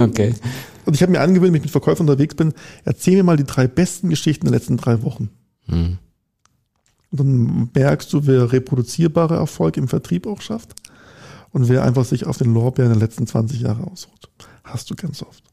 okay. 0.00 0.34
und 0.84 0.94
ich 0.94 1.02
habe 1.02 1.12
mir 1.12 1.20
angewöhnt, 1.20 1.52
wenn 1.52 1.58
ich 1.58 1.62
mit 1.62 1.70
Verkäufern 1.70 2.08
unterwegs 2.08 2.34
bin, 2.34 2.52
erzähl 2.84 3.16
mir 3.16 3.22
mal 3.22 3.36
die 3.36 3.44
drei 3.44 3.68
besten 3.68 4.10
Geschichten 4.10 4.46
der 4.46 4.52
letzten 4.54 4.76
drei 4.76 5.02
Wochen. 5.02 5.30
Hm. 5.66 5.98
Und 7.10 7.20
dann 7.20 7.70
merkst 7.72 8.12
du, 8.12 8.26
wer 8.26 8.50
reproduzierbare 8.50 9.36
Erfolg 9.36 9.76
im 9.76 9.86
Vertrieb 9.86 10.26
auch 10.26 10.40
schafft 10.40 10.74
und 11.52 11.68
wer 11.68 11.84
einfach 11.84 12.04
sich 12.04 12.26
auf 12.26 12.38
den 12.38 12.52
Lorbeeren 12.52 12.92
der 12.92 13.00
letzten 13.00 13.28
20 13.28 13.60
Jahre 13.60 13.84
ausruht. 13.84 14.28
Hast 14.64 14.90
du 14.90 14.96
ganz 14.96 15.22
oft. 15.22 15.44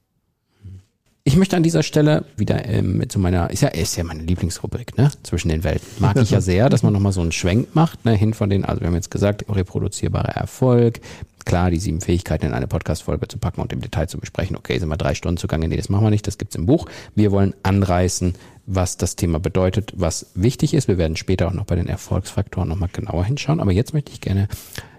Ich 1.24 1.38
möchte 1.38 1.56
an 1.56 1.62
dieser 1.62 1.84
Stelle 1.84 2.26
wieder 2.36 2.66
ähm, 2.66 3.08
zu 3.08 3.20
meiner, 3.20 3.52
ist 3.52 3.62
ja, 3.62 3.68
ist 3.70 3.96
ja 3.96 4.04
meine 4.04 4.24
Lieblingsrubrik, 4.24 4.98
ne? 4.98 5.12
Zwischen 5.22 5.50
den 5.50 5.64
Welten. 5.64 5.88
Mag 6.00 6.18
ich 6.18 6.32
ja 6.32 6.42
sehr, 6.42 6.68
dass 6.68 6.82
man 6.82 6.94
nochmal 6.94 7.12
so 7.12 7.22
einen 7.22 7.32
Schwenk 7.32 7.76
macht, 7.76 8.06
ne? 8.06 8.16
Hin 8.16 8.34
von 8.34 8.50
den, 8.50 8.66
also 8.66 8.82
wir 8.82 8.88
haben 8.88 8.96
jetzt 8.96 9.12
gesagt, 9.12 9.46
reproduzierbarer 9.48 10.36
Erfolg. 10.36 11.00
Klar, 11.46 11.70
die 11.70 11.78
sieben 11.78 12.02
Fähigkeiten 12.02 12.48
in 12.48 12.54
eine 12.54 12.68
Podcast-Folge 12.68 13.28
zu 13.28 13.38
packen 13.38 13.62
und 13.62 13.72
im 13.72 13.82
Detail 13.82 14.08
zu 14.08 14.18
besprechen. 14.18 14.56
Okay, 14.56 14.80
sind 14.80 14.90
wir 14.90 14.98
drei 14.98 15.14
Stunden 15.14 15.38
zugange? 15.38 15.68
Nee, 15.68 15.78
das 15.78 15.90
machen 15.90 16.06
wir 16.06 16.10
nicht. 16.10 16.26
Das 16.26 16.40
gibt's 16.40 16.56
im 16.56 16.66
Buch. 16.66 16.88
Wir 17.14 17.32
wollen 17.32 17.54
anreißen, 17.62 18.34
was 18.66 18.98
das 18.98 19.16
Thema 19.16 19.40
bedeutet, 19.40 19.94
was 19.96 20.28
wichtig 20.34 20.74
ist. 20.74 20.88
Wir 20.88 20.98
werden 20.98 21.18
später 21.18 21.48
auch 21.48 21.54
noch 21.54 21.66
bei 21.66 21.76
den 21.76 21.88
Erfolgsfaktoren 21.88 22.68
nochmal 22.68 22.90
genauer 22.92 23.26
hinschauen. 23.26 23.60
Aber 23.60 23.72
jetzt 23.72 23.94
möchte 23.94 24.12
ich 24.12 24.22
gerne 24.22 24.48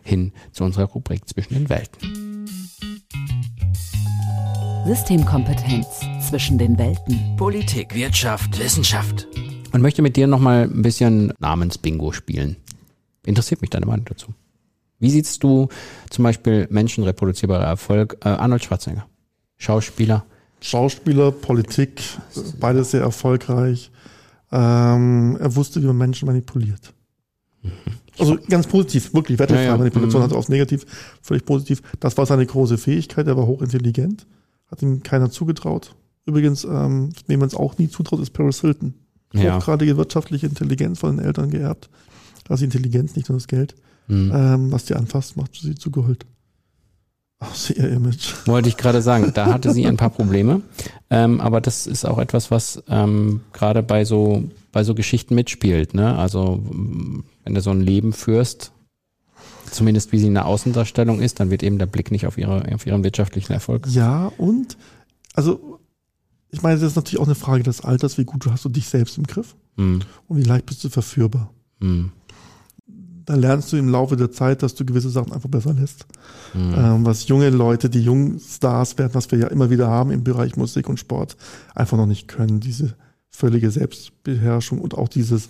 hin 0.02 0.32
zu 0.52 0.62
unserer 0.62 0.84
Rubrik 0.84 1.28
zwischen 1.28 1.54
den 1.54 1.68
Welten. 1.68 2.46
Systemkompetenz 4.84 5.86
zwischen 6.32 6.56
den 6.56 6.78
Welten. 6.78 7.36
Politik, 7.36 7.94
Wirtschaft, 7.94 8.58
Wissenschaft. 8.58 9.28
und 9.72 9.82
möchte 9.82 10.00
mit 10.00 10.16
dir 10.16 10.26
nochmal 10.26 10.62
ein 10.62 10.80
bisschen 10.80 11.30
Namensbingo 11.40 12.12
spielen. 12.12 12.56
Interessiert 13.26 13.60
mich 13.60 13.68
deine 13.68 13.84
Meinung 13.84 14.06
dazu. 14.06 14.28
Wie 14.98 15.10
siehst 15.10 15.44
du 15.44 15.68
zum 16.08 16.22
Beispiel 16.22 16.68
menschenreproduzierbarer 16.70 17.66
Erfolg? 17.66 18.16
Äh, 18.24 18.28
Arnold 18.30 18.64
Schwarzenegger, 18.64 19.04
Schauspieler. 19.58 20.24
Schauspieler, 20.62 21.32
Politik, 21.32 22.00
beides 22.58 22.92
sehr 22.92 23.02
erfolgreich. 23.02 23.90
Ähm, 24.50 25.36
er 25.38 25.54
wusste, 25.54 25.82
wie 25.82 25.86
man 25.86 25.98
Menschen 25.98 26.24
manipuliert. 26.24 26.94
Also 28.18 28.38
ganz 28.48 28.66
positiv, 28.66 29.12
wirklich. 29.12 29.38
Wertefreie 29.38 29.66
Ja, 29.66 29.72
ja. 29.72 29.76
Manipulation 29.76 30.22
Mhm. 30.22 30.24
hat 30.24 30.32
er 30.32 30.38
aufs 30.38 30.48
Negativ, 30.48 30.86
völlig 31.20 31.44
positiv. 31.44 31.82
Das 32.00 32.16
war 32.16 32.24
seine 32.24 32.46
große 32.46 32.78
Fähigkeit. 32.78 33.26
Er 33.26 33.36
war 33.36 33.46
hochintelligent, 33.46 34.26
hat 34.70 34.80
ihm 34.80 35.02
keiner 35.02 35.30
zugetraut. 35.30 35.94
Übrigens, 36.26 36.64
ähm, 36.64 37.10
wem 37.26 37.40
man 37.40 37.48
es 37.48 37.54
auch 37.54 37.78
nie 37.78 37.88
zutraut, 37.88 38.20
ist 38.20 38.30
Paris 38.30 38.60
Hilton. 38.60 38.94
Ja. 39.32 39.56
Hochgradige 39.56 39.96
wirtschaftliche 39.96 40.46
Intelligenz 40.46 40.98
von 40.98 41.16
den 41.16 41.24
Eltern 41.24 41.50
geerbt. 41.50 41.88
Da 42.44 42.54
ist 42.54 42.60
die 42.60 42.66
Intelligenz, 42.66 43.16
nicht 43.16 43.28
nur 43.28 43.38
das 43.38 43.48
Geld. 43.48 43.74
Mhm. 44.08 44.32
Ähm, 44.34 44.72
was 44.72 44.84
die 44.84 44.94
anfasst, 44.94 45.36
macht 45.36 45.54
sie 45.54 45.74
zu 45.74 45.90
Gold. 45.90 46.26
Aus 47.38 47.70
ihr 47.70 47.88
Image. 47.88 48.34
Wollte 48.46 48.68
ich 48.68 48.76
gerade 48.76 49.02
sagen, 49.02 49.32
da 49.34 49.46
hatte 49.46 49.72
sie 49.72 49.86
ein 49.86 49.96
paar 49.96 50.10
Probleme. 50.10 50.62
Ähm, 51.10 51.40
aber 51.40 51.60
das 51.60 51.88
ist 51.88 52.04
auch 52.04 52.18
etwas, 52.18 52.52
was 52.52 52.82
ähm, 52.88 53.40
gerade 53.52 53.82
bei 53.82 54.04
so, 54.04 54.44
bei 54.70 54.84
so 54.84 54.94
Geschichten 54.94 55.34
mitspielt. 55.34 55.94
Ne? 55.94 56.16
Also 56.16 56.56
mm, 56.56 57.24
wenn 57.44 57.54
du 57.54 57.60
so 57.60 57.70
ein 57.70 57.80
Leben 57.80 58.12
führst, 58.12 58.70
zumindest 59.72 60.12
wie 60.12 60.18
sie 60.18 60.28
in 60.28 60.34
der 60.34 60.46
Außendarstellung 60.46 61.20
ist, 61.20 61.40
dann 61.40 61.50
wird 61.50 61.64
eben 61.64 61.78
der 61.78 61.86
Blick 61.86 62.12
nicht 62.12 62.26
auf, 62.26 62.38
ihre, 62.38 62.72
auf 62.72 62.86
ihren 62.86 63.02
wirtschaftlichen 63.02 63.52
Erfolg. 63.52 63.88
Ja, 63.88 64.30
und, 64.38 64.76
also, 65.34 65.80
ich 66.52 66.62
meine, 66.62 66.78
das 66.78 66.90
ist 66.90 66.96
natürlich 66.96 67.18
auch 67.20 67.26
eine 67.26 67.34
Frage 67.34 67.64
des 67.64 67.80
Alters, 67.80 68.16
wie 68.18 68.24
gut 68.24 68.46
hast 68.46 68.64
du 68.64 68.68
dich 68.68 68.86
selbst 68.88 69.18
im 69.18 69.24
Griff 69.24 69.56
Mhm. 69.76 70.00
und 70.28 70.36
wie 70.36 70.42
leicht 70.42 70.66
bist 70.66 70.84
du 70.84 70.88
verführbar. 70.90 71.50
Mhm. 71.80 72.12
da 73.24 73.36
lernst 73.36 73.72
du 73.72 73.76
im 73.76 73.88
Laufe 73.88 74.16
der 74.16 74.30
Zeit, 74.32 74.62
dass 74.64 74.74
du 74.74 74.84
gewisse 74.84 75.08
Sachen 75.08 75.32
einfach 75.32 75.48
besser 75.48 75.72
lässt. 75.72 76.06
Ähm, 76.54 77.06
was 77.06 77.28
junge 77.28 77.50
Leute, 77.50 77.88
die 77.88 78.02
jungen 78.02 78.38
Stars 78.40 78.98
werden, 78.98 79.14
was 79.14 79.30
wir 79.30 79.38
ja 79.38 79.46
immer 79.46 79.70
wieder 79.70 79.86
haben 79.88 80.10
im 80.10 80.24
Bereich 80.24 80.56
Musik 80.56 80.88
und 80.88 80.98
Sport, 80.98 81.36
einfach 81.74 81.96
noch 81.96 82.06
nicht 82.06 82.26
können. 82.28 82.58
Diese 82.60 82.94
völlige 83.30 83.70
Selbstbeherrschung 83.70 84.80
und 84.80 84.94
auch 84.98 85.08
dieses, 85.08 85.48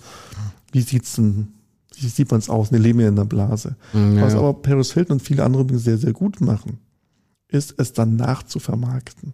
wie 0.71 0.81
sieht's 0.81 1.15
denn, 1.15 1.47
wie 1.95 2.07
sieht 2.07 2.29
man's 2.31 2.47
aus? 2.49 2.69
Ne, 2.71 2.77
leben 2.77 2.99
wir 2.99 3.07
in 3.07 3.15
einer 3.15 3.25
Blase. 3.25 3.75
Mhm, 3.91 4.17
ja, 4.17 4.21
Was 4.21 4.35
aber 4.35 4.53
Paris 4.53 4.93
Hilton 4.93 5.13
und 5.17 5.19
viele 5.21 5.43
andere 5.43 5.65
sehr, 5.77 5.97
sehr 5.97 6.13
gut 6.13 6.41
machen, 6.41 6.77
ist 7.47 7.73
es 7.77 7.91
danach 7.91 8.43
zu 8.43 8.59
vermarkten. 8.59 9.33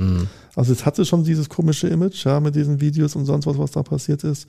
Mhm. 0.00 0.26
Also 0.56 0.72
es 0.72 0.84
hatte 0.84 1.04
schon 1.04 1.22
dieses 1.24 1.48
komische 1.48 1.88
Image, 1.88 2.24
ja, 2.24 2.40
mit 2.40 2.54
diesen 2.56 2.80
Videos 2.80 3.14
und 3.16 3.24
sonst 3.26 3.46
was, 3.46 3.58
was 3.58 3.70
da 3.70 3.82
passiert 3.82 4.24
ist. 4.24 4.48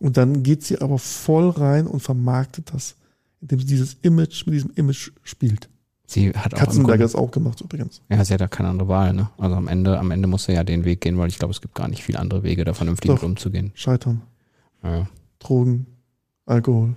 Und 0.00 0.16
dann 0.16 0.42
geht 0.42 0.62
sie 0.64 0.80
aber 0.80 0.98
voll 0.98 1.50
rein 1.50 1.86
und 1.86 2.00
vermarktet 2.00 2.72
das, 2.74 2.96
indem 3.40 3.60
sie 3.60 3.66
dieses 3.66 3.96
Image 4.02 4.44
mit 4.46 4.54
diesem 4.54 4.70
Image 4.74 5.10
spielt. 5.22 5.68
Sie 6.06 6.30
hat 6.30 6.54
auch 6.54 6.58
Katzenberger 6.58 7.04
ist 7.04 7.14
auch 7.14 7.30
gemacht 7.30 7.60
übrigens. 7.60 8.02
ja, 8.10 8.24
sie 8.24 8.34
hat 8.34 8.40
ja 8.40 8.48
keine 8.48 8.70
andere 8.70 8.88
Wahl, 8.88 9.12
ne? 9.12 9.30
Also 9.38 9.54
am 9.54 9.68
Ende, 9.68 9.98
am 9.98 10.10
Ende 10.10 10.26
muss 10.26 10.44
sie 10.44 10.52
ja 10.52 10.64
den 10.64 10.84
Weg 10.84 11.00
gehen, 11.02 11.16
weil 11.18 11.28
ich 11.28 11.38
glaube, 11.38 11.52
es 11.52 11.60
gibt 11.60 11.74
gar 11.76 11.86
nicht 11.88 12.02
viele 12.02 12.18
andere 12.18 12.42
Wege, 12.42 12.64
da 12.64 12.74
vernünftig 12.74 13.08
Doch. 13.08 13.14
mit 13.16 13.22
umzugehen. 13.22 13.70
Scheitern, 13.74 14.22
Ja. 14.82 15.06
Drogen, 15.38 15.86
Alkohol. 16.46 16.96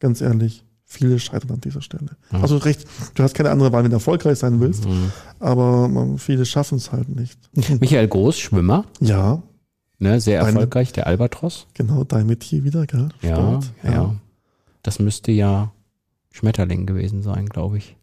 Ganz 0.00 0.20
ehrlich, 0.20 0.64
viele 0.92 1.20
scheitern 1.20 1.52
an 1.52 1.60
dieser 1.60 1.82
Stelle. 1.82 2.16
Ja. 2.32 2.40
Also 2.42 2.56
recht, 2.56 2.84
du 3.14 3.22
hast 3.22 3.34
keine 3.34 3.50
andere 3.50 3.70
Wahl, 3.72 3.84
wenn 3.84 3.90
du 3.92 3.96
erfolgreich 3.96 4.38
sein 4.38 4.58
willst, 4.60 4.86
Mhm. 4.86 5.12
aber 5.38 5.88
viele 6.18 6.44
schaffen 6.44 6.78
es 6.78 6.90
halt 6.90 7.08
nicht. 7.08 7.38
Michael 7.80 8.08
Groß, 8.08 8.38
Schwimmer, 8.40 8.84
ja, 9.00 9.40
ne? 10.00 10.20
Sehr 10.20 10.40
Deine- 10.40 10.50
erfolgreich, 10.52 10.92
der 10.92 11.06
Albatros. 11.06 11.68
genau, 11.74 12.02
dein 12.02 12.26
Metier 12.26 12.64
wieder, 12.64 12.86
gell? 12.86 13.08
Ja, 13.22 13.36
Sport, 13.36 13.72
ja, 13.84 14.14
Das 14.82 14.98
müsste 14.98 15.30
ja 15.30 15.70
Schmetterling 16.32 16.86
gewesen 16.86 17.22
sein, 17.22 17.46
glaube 17.46 17.78
ich. 17.78 17.96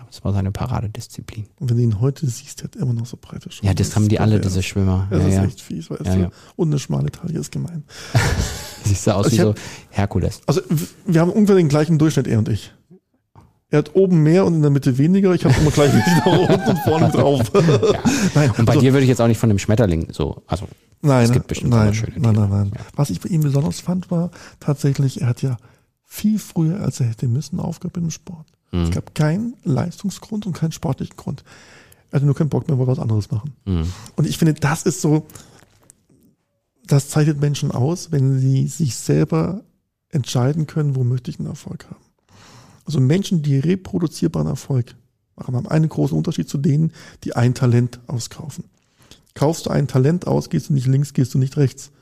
Ja. 0.00 0.06
Das 0.06 0.24
war 0.24 0.32
seine 0.32 0.50
Paradedisziplin. 0.50 1.46
Und 1.58 1.70
wenn 1.70 1.76
du 1.76 1.82
ihn 1.82 2.00
heute 2.00 2.26
siehst, 2.26 2.60
der 2.60 2.64
hat 2.64 2.76
immer 2.76 2.92
noch 2.94 3.06
so 3.06 3.16
breite 3.20 3.50
Schultern. 3.50 3.66
Ja, 3.68 3.74
das 3.74 3.94
haben 3.94 4.08
die 4.08 4.18
alle, 4.18 4.40
diese 4.40 4.62
Schwimmer. 4.62 5.06
Das 5.10 5.20
Ja, 5.22 5.28
ist 5.28 5.34
ja. 5.34 5.44
echt 5.44 5.60
fies, 5.60 5.90
weißt 5.90 6.04
Ja, 6.06 6.14
du? 6.14 6.20
ja. 6.22 6.30
Und 6.56 6.68
eine 6.68 6.78
schmale 6.78 7.10
Taille 7.10 7.38
ist 7.38 7.52
gemein. 7.52 7.84
Siehst 8.84 9.06
du 9.06 9.10
aus 9.14 9.26
Also 9.26 9.36
wie 9.36 9.40
so 9.42 9.54
Herkules. 9.90 10.40
Also 10.46 10.62
wir 11.06 11.20
haben 11.20 11.30
ungefähr 11.30 11.56
den 11.56 11.68
gleichen 11.68 11.98
Durchschnitt, 11.98 12.26
er 12.26 12.38
und 12.38 12.48
ich. 12.48 12.72
Er 13.72 13.78
hat 13.80 13.94
oben 13.94 14.22
mehr 14.24 14.46
und 14.46 14.54
in 14.54 14.62
der 14.62 14.70
Mitte 14.70 14.98
weniger. 14.98 15.32
Ich 15.34 15.44
habe 15.44 15.54
immer 15.60 15.70
gleich 15.70 15.92
nach 15.94 16.26
unten 16.26 16.70
und 16.70 16.78
vorne 16.80 17.08
drauf. 17.10 17.52
Nein, 18.34 18.50
Und 18.56 18.64
bei 18.64 18.72
also, 18.72 18.80
dir 18.80 18.92
würde 18.92 19.02
ich 19.04 19.08
jetzt 19.08 19.20
auch 19.20 19.28
nicht 19.28 19.38
von 19.38 19.48
dem 19.48 19.58
Schmetterling 19.60 20.08
so, 20.12 20.42
also 20.48 20.66
nein, 21.02 21.24
es 21.24 21.30
gibt 21.32 21.46
bestimmt 21.46 21.70
nein, 21.70 21.94
schöne 21.94 22.12
nein, 22.18 22.34
Tiere. 22.34 22.48
nein, 22.48 22.70
nein. 22.70 22.80
Was 22.96 23.10
ich 23.10 23.20
bei 23.20 23.28
ihm 23.28 23.42
besonders 23.42 23.78
fand, 23.80 24.10
war 24.10 24.30
tatsächlich, 24.58 25.20
er 25.20 25.28
hat 25.28 25.42
ja 25.42 25.56
viel 26.04 26.38
früher, 26.40 26.80
als 26.80 26.98
er 26.98 27.06
hätte 27.06 27.28
müssen, 27.28 27.60
aufgehört 27.60 27.94
mit 27.96 28.04
dem 28.06 28.10
Sport. 28.10 28.46
Mhm. 28.72 28.82
Es 28.82 28.90
gab 28.90 29.14
keinen 29.14 29.54
Leistungsgrund 29.64 30.46
und 30.46 30.52
keinen 30.52 30.72
sportlichen 30.72 31.16
Grund. 31.16 31.44
Er 32.10 32.16
hatte 32.16 32.26
nur 32.26 32.34
keinen 32.34 32.48
Bock 32.48 32.68
mehr, 32.68 32.78
wollte 32.78 32.92
was 32.92 32.98
anderes 32.98 33.30
machen. 33.30 33.54
Mhm. 33.64 33.92
Und 34.16 34.26
ich 34.26 34.38
finde, 34.38 34.54
das 34.54 34.82
ist 34.82 35.00
so, 35.00 35.26
das 36.86 37.08
zeichnet 37.08 37.40
Menschen 37.40 37.70
aus, 37.70 38.10
wenn 38.10 38.38
sie 38.38 38.66
sich 38.66 38.96
selber 38.96 39.62
entscheiden 40.10 40.66
können, 40.66 40.96
wo 40.96 41.04
möchte 41.04 41.30
ich 41.30 41.38
einen 41.38 41.48
Erfolg 41.48 41.86
haben. 41.86 42.04
Also 42.84 43.00
Menschen, 43.00 43.42
die 43.42 43.58
reproduzierbaren 43.58 44.48
Erfolg 44.48 44.96
machen, 45.36 45.54
haben 45.54 45.68
einen 45.68 45.88
großen 45.88 46.16
Unterschied 46.16 46.48
zu 46.48 46.58
denen, 46.58 46.92
die 47.22 47.36
ein 47.36 47.54
Talent 47.54 48.00
auskaufen. 48.08 48.64
Kaufst 49.34 49.66
du 49.66 49.70
ein 49.70 49.86
Talent 49.86 50.26
aus, 50.26 50.50
gehst 50.50 50.70
du 50.70 50.72
nicht 50.72 50.88
links, 50.88 51.12
gehst 51.12 51.34
du 51.34 51.38
nicht 51.38 51.56
rechts. 51.56 51.92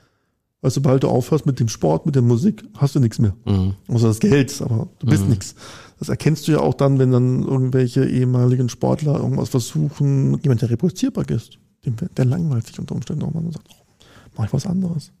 Weil 0.61 0.71
sobald 0.71 1.03
du 1.03 1.07
aufhörst 1.07 1.45
mit 1.45 1.59
dem 1.59 1.69
Sport, 1.69 2.05
mit 2.05 2.15
der 2.15 2.21
Musik, 2.21 2.65
hast 2.77 2.93
du 2.95 2.99
nichts 2.99 3.17
mehr. 3.19 3.33
Mhm. 3.45 3.75
Außer 3.87 4.07
das 4.09 4.19
Geld, 4.19 4.61
aber 4.61 4.89
du 4.99 5.07
bist 5.07 5.23
Mhm. 5.23 5.29
nichts. 5.29 5.55
Das 5.99 6.09
erkennst 6.09 6.47
du 6.47 6.51
ja 6.51 6.59
auch 6.59 6.73
dann, 6.73 6.99
wenn 6.99 7.11
dann 7.11 7.43
irgendwelche 7.43 8.05
ehemaligen 8.05 8.67
Sportler 8.69 9.15
irgendwas 9.19 9.49
versuchen. 9.49 10.37
Jemand, 10.41 10.61
der 10.61 10.69
reproduzierbar 10.69 11.29
ist, 11.29 11.59
dem- 11.85 11.95
der 12.17 12.25
langweilt 12.25 12.67
sich 12.67 12.77
unter 12.79 12.95
Umständen 12.95 13.23
auch 13.23 13.33
mal 13.33 13.43
und 13.43 13.53
sagt, 13.53 13.67
oh, 13.71 14.03
mach 14.35 14.45
ich 14.45 14.53
was 14.53 14.65
anderes. 14.65 15.11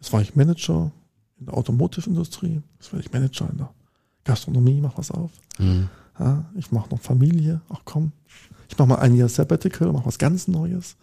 Jetzt 0.00 0.12
war 0.12 0.22
ich 0.22 0.34
Manager 0.34 0.90
in 1.38 1.46
der 1.46 1.56
Automotive-Industrie, 1.56 2.60
jetzt 2.78 2.92
werde 2.92 3.04
ich 3.06 3.12
Manager 3.12 3.48
in 3.50 3.58
der 3.58 3.70
Gastronomie, 4.24 4.80
mach 4.80 4.96
was 4.96 5.10
auf. 5.10 5.30
Mhm. 5.58 5.88
Ja, 6.18 6.44
ich 6.56 6.70
mache 6.72 6.88
noch 6.90 7.00
Familie, 7.00 7.60
ach 7.68 7.80
komm. 7.84 8.12
Ich 8.70 8.78
mache 8.78 8.88
mal 8.88 8.96
ein 8.96 9.14
Jahr 9.14 9.28
Sabbatical, 9.28 9.92
mach 9.92 10.06
was 10.06 10.18
ganz 10.18 10.48
Neues. 10.48 10.96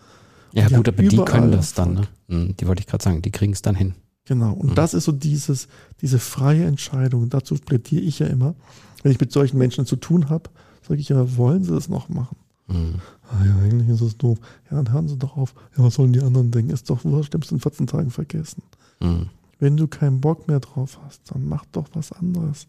Ja, 0.53 0.67
gut, 0.70 0.88
aber 0.88 1.03
die 1.03 1.17
können 1.17 1.51
das 1.51 1.74
dann, 1.74 1.93
ne? 1.93 2.08
Mhm, 2.27 2.55
Die 2.58 2.67
wollte 2.67 2.81
ich 2.81 2.88
gerade 2.88 3.03
sagen, 3.03 3.22
die 3.22 3.31
kriegen 3.31 3.53
es 3.53 3.62
dann 3.62 3.75
hin. 3.75 3.93
Genau. 4.25 4.53
Und 4.53 4.72
Mhm. 4.72 4.75
das 4.75 4.93
ist 4.93 5.05
so 5.05 5.12
dieses, 5.12 5.67
diese 6.01 6.20
freie 6.20 6.65
Entscheidung. 6.65 7.29
Dazu 7.29 7.55
plädiere 7.55 8.01
ich 8.03 8.20
ja 8.20 8.27
immer. 8.27 8.55
Wenn 9.03 9.12
ich 9.12 9.20
mit 9.20 9.31
solchen 9.31 9.58
Menschen 9.58 9.86
zu 9.86 9.96
tun 9.96 10.29
habe, 10.29 10.50
sage 10.88 11.00
ich 11.01 11.10
ja, 11.10 11.36
wollen 11.38 11.63
sie 11.63 11.72
das 11.74 11.89
noch 11.89 12.08
machen? 12.10 12.38
Mhm. 12.67 12.96
Ah 13.29 13.46
ja, 13.46 13.55
eigentlich 13.63 13.89
ist 13.89 14.01
es 14.01 14.17
doof. 14.17 14.38
Ja, 14.70 14.81
dann 14.81 14.91
hören 14.93 15.08
sie 15.08 15.17
doch 15.17 15.36
auf. 15.38 15.53
Ja, 15.77 15.84
was 15.84 15.96
sollen 15.96 16.13
die 16.13 16.22
anderen 16.22 16.51
denken? 16.51 16.72
Ist 16.72 16.89
doch 16.89 17.03
wurscht, 17.03 17.34
nimmst 17.34 17.51
du 17.51 17.55
in 17.55 17.62
14 17.62 17.88
Tagen 17.88 18.12
vergessen. 18.12 18.62
Mhm. 19.00 19.29
Wenn 19.60 19.77
du 19.77 19.88
keinen 19.88 20.22
Bock 20.22 20.48
mehr 20.48 20.60
drauf 20.60 21.00
hast, 21.05 21.22
dann 21.31 21.48
mach 21.48 21.65
doch 21.72 21.88
was 21.93 22.12
anderes. 22.12 22.67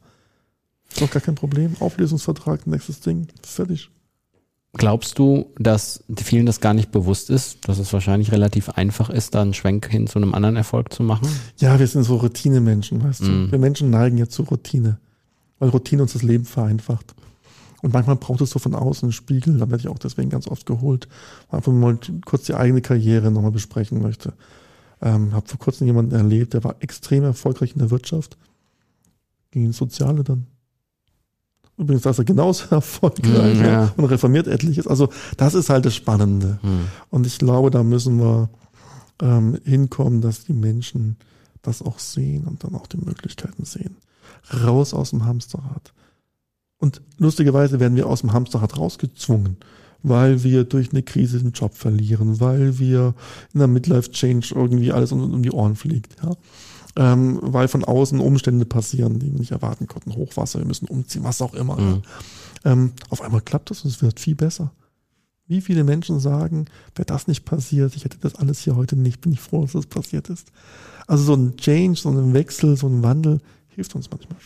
Ist 0.91 1.01
doch 1.01 1.11
gar 1.11 1.23
kein 1.23 1.35
Problem. 1.35 1.75
Auflösungsvertrag, 1.81 2.67
nächstes 2.67 3.01
Ding, 3.01 3.29
fertig. 3.43 3.91
Glaubst 4.75 5.19
du, 5.19 5.51
dass 5.59 6.03
vielen 6.17 6.47
das 6.47 6.61
gar 6.61 6.73
nicht 6.73 6.91
bewusst 6.93 7.29
ist, 7.29 7.69
dass 7.69 7.79
es 7.79 7.93
wahrscheinlich 7.93 8.33
relativ 8.33 8.71
einfach 8.71 9.11
ist, 9.11 9.35
da 9.35 9.43
einen 9.43 9.53
Schwenk 9.53 9.87
hin 9.91 10.07
zu 10.07 10.19
einem 10.19 10.33
anderen 10.35 10.57
Erfolg 10.57 10.93
zu 10.95 11.03
machen? 11.03 11.29
Ja, 11.59 11.79
wir 11.79 11.87
sind 11.87 12.05
so 12.05 12.17
Routinemenschen, 12.17 13.03
weißt 13.05 13.23
Mhm. 13.23 13.27
du. 13.47 13.53
Wir 13.53 13.59
Menschen 13.59 13.91
neigen 13.91 14.17
ja 14.17 14.29
zu 14.29 14.45
Routine, 14.45 14.99
weil 15.59 15.69
Routine 15.69 16.03
uns 16.03 16.15
das 16.15 16.23
Leben 16.23 16.47
vereinfacht. 16.47 17.15
Und 17.83 17.93
manchmal 17.93 18.17
braucht 18.17 18.41
es 18.41 18.51
so 18.51 18.59
von 18.59 18.75
außen 18.75 19.07
einen 19.07 19.13
Spiegel, 19.13 19.59
da 19.59 19.69
werde 19.69 19.83
ich 19.83 19.89
auch 19.89 19.99
deswegen 19.99 20.31
ganz 20.31 20.49
oft 20.49 20.65
geholt, 20.65 21.07
weil 21.51 21.59
einfach 21.59 21.73
mal 21.73 21.99
kurz 22.25 22.45
die 22.45 22.55
eigene 22.55 22.81
Karriere 22.81 23.31
nochmal 23.31 23.51
besprechen 23.51 24.01
möchte. 24.01 24.33
Ähm, 25.03 25.33
habe 25.35 25.49
vor 25.49 25.59
kurzem 25.59 25.87
jemanden 25.87 26.15
erlebt, 26.15 26.55
der 26.55 26.65
war 26.65 26.77
extrem 26.81 27.25
erfolgreich 27.25 27.73
in 27.73 27.81
der 27.81 27.91
Wirtschaft, 27.91 28.39
ging 29.51 29.65
ins 29.67 29.77
Soziale 29.77 30.23
dann. 30.25 30.47
Übrigens, 31.83 32.03
da 32.03 32.11
ist 32.11 32.19
er 32.19 32.25
genauso 32.25 32.65
erfolgreich 32.75 33.59
Mhm, 33.59 33.65
ja. 33.65 33.71
ja. 33.71 33.93
und 33.97 34.05
reformiert 34.07 34.47
etliches. 34.47 34.87
Also 34.87 35.09
das 35.37 35.55
ist 35.55 35.69
halt 35.69 35.85
das 35.85 35.95
Spannende. 35.95 36.59
Mhm. 36.63 36.87
Und 37.11 37.27
ich 37.27 37.39
glaube, 37.39 37.71
da 37.71 37.83
müssen 37.83 38.19
wir 38.19 38.49
ähm, 39.21 39.59
hinkommen, 39.65 40.21
dass 40.21 40.45
die 40.45 40.53
Menschen 40.53 41.17
das 41.63 41.83
auch 41.83 41.99
sehen 41.99 42.45
und 42.45 42.65
dann 42.65 42.75
auch 42.75 42.87
die 42.87 42.99
Möglichkeiten 42.99 43.65
sehen. 43.65 43.97
Raus 44.65 44.95
aus 44.95 45.11
dem 45.11 45.25
Hamsterrad. 45.25 45.93
Und 46.79 47.01
lustigerweise 47.19 47.79
werden 47.79 47.95
wir 47.97 48.09
aus 48.09 48.23
dem 48.23 48.33
Hamsterrad 48.33 48.77
rausgezwungen, 48.77 49.57
weil 50.03 50.43
wir 50.43 50.65
durch 50.65 50.91
eine 50.91 51.03
Krise 51.05 51.39
den 51.39 51.53
Job 51.53 51.75
verlieren, 51.77 52.41
weil 52.41 52.81
wir 52.81 53.15
in 53.55 53.59
der 53.61 53.69
Midlife-Change 53.69 54.53
irgendwie 54.57 54.91
alles 54.91 55.13
um, 55.13 55.33
um 55.33 55.43
die 55.43 55.53
Ohren 55.53 55.77
fliegt. 55.77 56.17
Ja? 56.23 56.33
Ähm, 56.95 57.39
weil 57.41 57.69
von 57.69 57.85
außen 57.85 58.21
Umstände 58.21 58.67
passieren, 58.67 59.19
die 59.19 59.33
wir 59.33 59.39
nicht 59.39 59.53
erwarten 59.53 59.87
konnten. 59.87 60.15
Hochwasser, 60.15 60.59
wir 60.59 60.67
müssen 60.67 60.89
umziehen, 60.89 61.25
was 61.25 61.41
auch 61.41 61.55
immer. 61.55 61.81
Mhm. 61.81 62.03
Ähm, 62.65 62.93
auf 63.09 63.23
einmal 63.23 63.41
klappt 63.41 63.71
das 63.71 63.85
und 63.85 63.91
es 63.91 64.03
wird 64.03 64.21
viel 64.21 64.35
besser. 64.35 64.73
Wie 65.47 65.61
viele 65.61 65.85
Menschen 65.85 66.21
sagen, 66.21 66.67
wäre 66.95 67.07
das 67.07 67.27
nicht 67.27 67.45
passiert, 67.45 67.97
ich 67.97 68.05
hätte 68.05 68.19
das 68.19 68.35
alles 68.35 68.61
hier 68.61 68.77
heute 68.77 68.97
nicht, 68.97 69.21
bin 69.21 69.33
ich 69.33 69.41
froh, 69.41 69.63
dass 69.63 69.73
das 69.73 69.87
passiert 69.87 70.31
ist. 70.31 70.53
Also 71.07 71.25
so 71.25 71.35
ein 71.35 71.57
Change, 71.57 71.99
so 71.99 72.11
ein 72.11 72.35
Wechsel, 72.35 72.77
so 72.77 72.87
ein 72.87 73.03
Wandel 73.03 73.41
hilft 73.69 73.95
uns 73.95 74.11
manchmal. 74.11 74.39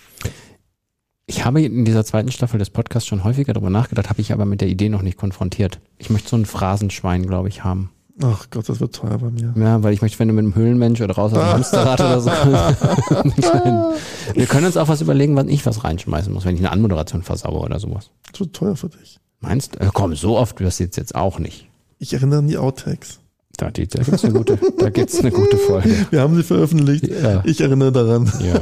Ich 1.26 1.45
habe 1.45 1.61
in 1.61 1.85
dieser 1.85 2.05
zweiten 2.05 2.31
Staffel 2.31 2.59
des 2.59 2.71
Podcasts 2.71 3.09
schon 3.09 3.25
häufiger 3.25 3.53
darüber 3.53 3.71
nachgedacht, 3.71 4.09
habe 4.09 4.21
ich 4.21 4.33
aber 4.33 4.47
mit 4.47 4.61
der 4.61 4.69
Idee 4.69 4.88
noch 4.88 5.03
nicht 5.03 5.19
konfrontiert. 5.19 5.81
Ich 5.99 6.09
möchte 6.09 6.29
so 6.29 6.37
ein 6.37 6.47
Phrasenschwein, 6.47 7.26
glaube 7.26 7.49
ich, 7.49 7.65
haben. 7.65 7.91
Ach 8.23 8.46
Gott, 8.50 8.68
das 8.68 8.80
wird 8.80 8.94
teuer 8.94 9.18
bei 9.18 9.30
mir. 9.30 9.52
Ja, 9.56 9.82
weil 9.82 9.92
ich 9.92 10.00
möchte, 10.00 10.18
wenn 10.18 10.28
du 10.28 10.35
mit 10.35 10.44
einem 10.44 10.54
Höhlenmensch 10.54 11.00
oder 11.02 11.14
raus 11.14 11.32
aus 11.35 11.38
dem 11.38 11.49
Hamsterrad 11.52 12.00
oder 12.00 12.20
so. 12.20 12.30
Wir 14.35 14.46
können 14.46 14.66
uns 14.66 14.76
auch 14.76 14.88
was 14.88 15.02
überlegen, 15.02 15.37
wann 15.37 15.49
ich 15.49 15.66
was 15.66 15.85
reinschmeißen 15.85 16.32
muss, 16.32 16.46
wenn 16.46 16.54
ich 16.54 16.61
eine 16.61 16.73
Anmoderation 16.73 17.23
versaue 17.23 17.61
oder 17.61 17.78
sowas. 17.78 18.11
Das 18.30 18.40
wird 18.40 18.54
teuer 18.54 18.76
für 18.76 18.88
dich. 18.88 19.20
Meinst 19.40 19.75
du? 19.75 19.80
Äh, 19.80 19.90
Komm, 19.92 20.14
so 20.14 20.38
oft 20.38 20.58
wirst 20.61 20.80
du 20.80 20.85
jetzt, 20.85 20.96
jetzt 20.96 21.14
auch 21.14 21.38
nicht. 21.38 21.68
Ich 21.99 22.14
erinnere 22.14 22.38
an 22.38 22.49
die 22.49 22.56
Outtakes. 22.56 23.20
Da, 23.58 23.70
die, 23.70 23.87
da 23.87 24.02
gibt's 24.02 24.25
eine 24.25 24.35
gute, 24.35 24.58
da 24.78 24.90
gibt's 24.90 25.18
eine 25.18 25.30
gute 25.30 25.56
Folge. 25.56 26.06
Wir 26.11 26.20
haben 26.20 26.37
sie 26.37 26.42
veröffentlicht. 26.42 27.08
Ja. 27.08 27.42
Ich 27.44 27.61
erinnere 27.61 27.90
daran. 27.90 28.30
Ja. 28.40 28.58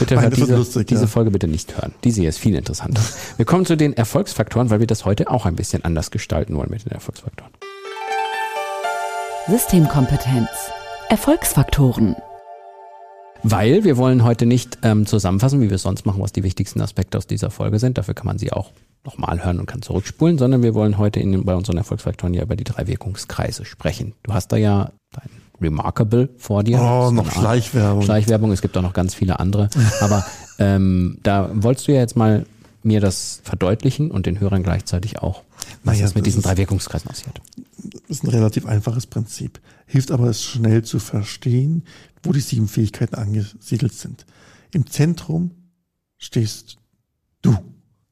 Bitte 0.00 0.20
hört 0.20 0.36
diese, 0.36 0.56
lustig, 0.56 0.88
diese 0.88 1.02
ja. 1.02 1.06
Folge 1.06 1.30
bitte 1.30 1.46
nicht 1.46 1.76
hören. 1.76 1.92
Diese 2.02 2.20
hier 2.20 2.28
ist 2.28 2.38
viel 2.38 2.56
interessanter. 2.56 3.02
Wir 3.36 3.44
kommen 3.44 3.66
zu 3.66 3.76
den 3.76 3.92
Erfolgsfaktoren, 3.92 4.70
weil 4.70 4.80
wir 4.80 4.88
das 4.88 5.04
heute 5.04 5.30
auch 5.30 5.46
ein 5.46 5.54
bisschen 5.54 5.84
anders 5.84 6.10
gestalten 6.10 6.56
wollen 6.56 6.70
mit 6.70 6.84
den 6.84 6.92
Erfolgsfaktoren. 6.92 7.52
Systemkompetenz. 9.48 10.48
Erfolgsfaktoren. 11.08 12.14
Weil 13.42 13.82
wir 13.82 13.96
wollen 13.96 14.22
heute 14.22 14.46
nicht 14.46 14.78
ähm, 14.84 15.04
zusammenfassen, 15.04 15.60
wie 15.60 15.68
wir 15.68 15.74
es 15.74 15.82
sonst 15.82 16.06
machen, 16.06 16.22
was 16.22 16.30
die 16.30 16.44
wichtigsten 16.44 16.80
Aspekte 16.80 17.18
aus 17.18 17.26
dieser 17.26 17.50
Folge 17.50 17.80
sind. 17.80 17.98
Dafür 17.98 18.14
kann 18.14 18.26
man 18.26 18.38
sie 18.38 18.52
auch 18.52 18.70
nochmal 19.04 19.44
hören 19.44 19.58
und 19.58 19.66
kann 19.66 19.82
zurückspulen, 19.82 20.38
sondern 20.38 20.62
wir 20.62 20.74
wollen 20.74 20.96
heute 20.96 21.18
in, 21.18 21.44
bei 21.44 21.56
unseren 21.56 21.76
Erfolgsfaktoren 21.76 22.34
ja 22.34 22.42
über 22.42 22.54
die 22.54 22.62
drei 22.62 22.86
Wirkungskreise 22.86 23.64
sprechen. 23.64 24.14
Du 24.22 24.32
hast 24.32 24.52
da 24.52 24.56
ja 24.56 24.92
dein 25.10 25.28
Remarkable 25.60 26.28
vor 26.38 26.62
dir. 26.62 26.80
Oh, 26.80 27.10
noch 27.10 27.28
Schleichwerbung. 27.32 28.02
Schleichwerbung, 28.02 28.52
es 28.52 28.62
gibt 28.62 28.76
auch 28.76 28.82
noch 28.82 28.94
ganz 28.94 29.12
viele 29.12 29.40
andere. 29.40 29.70
Aber 30.00 30.24
ähm, 30.60 31.18
da 31.24 31.50
wolltest 31.52 31.88
du 31.88 31.92
ja 31.92 31.98
jetzt 31.98 32.16
mal 32.16 32.46
mir 32.84 33.00
das 33.00 33.40
verdeutlichen 33.42 34.12
und 34.12 34.26
den 34.26 34.38
Hörern 34.38 34.62
gleichzeitig 34.62 35.18
auch, 35.18 35.42
was 35.82 35.94
Naja, 35.94 36.06
es 36.06 36.14
mit 36.14 36.26
diesen 36.26 36.42
drei 36.42 36.56
Wirkungskreisen 36.56 37.08
passiert. 37.08 37.40
Ist 38.08 38.24
ein 38.24 38.28
relativ 38.30 38.66
einfaches 38.66 39.06
Prinzip. 39.06 39.60
Hilft 39.86 40.10
aber, 40.10 40.28
es 40.28 40.42
schnell 40.42 40.82
zu 40.84 40.98
verstehen, 40.98 41.84
wo 42.22 42.32
die 42.32 42.40
sieben 42.40 42.68
Fähigkeiten 42.68 43.14
angesiedelt 43.14 43.92
sind. 43.94 44.26
Im 44.72 44.86
Zentrum 44.86 45.50
stehst 46.18 46.76
du 47.42 47.56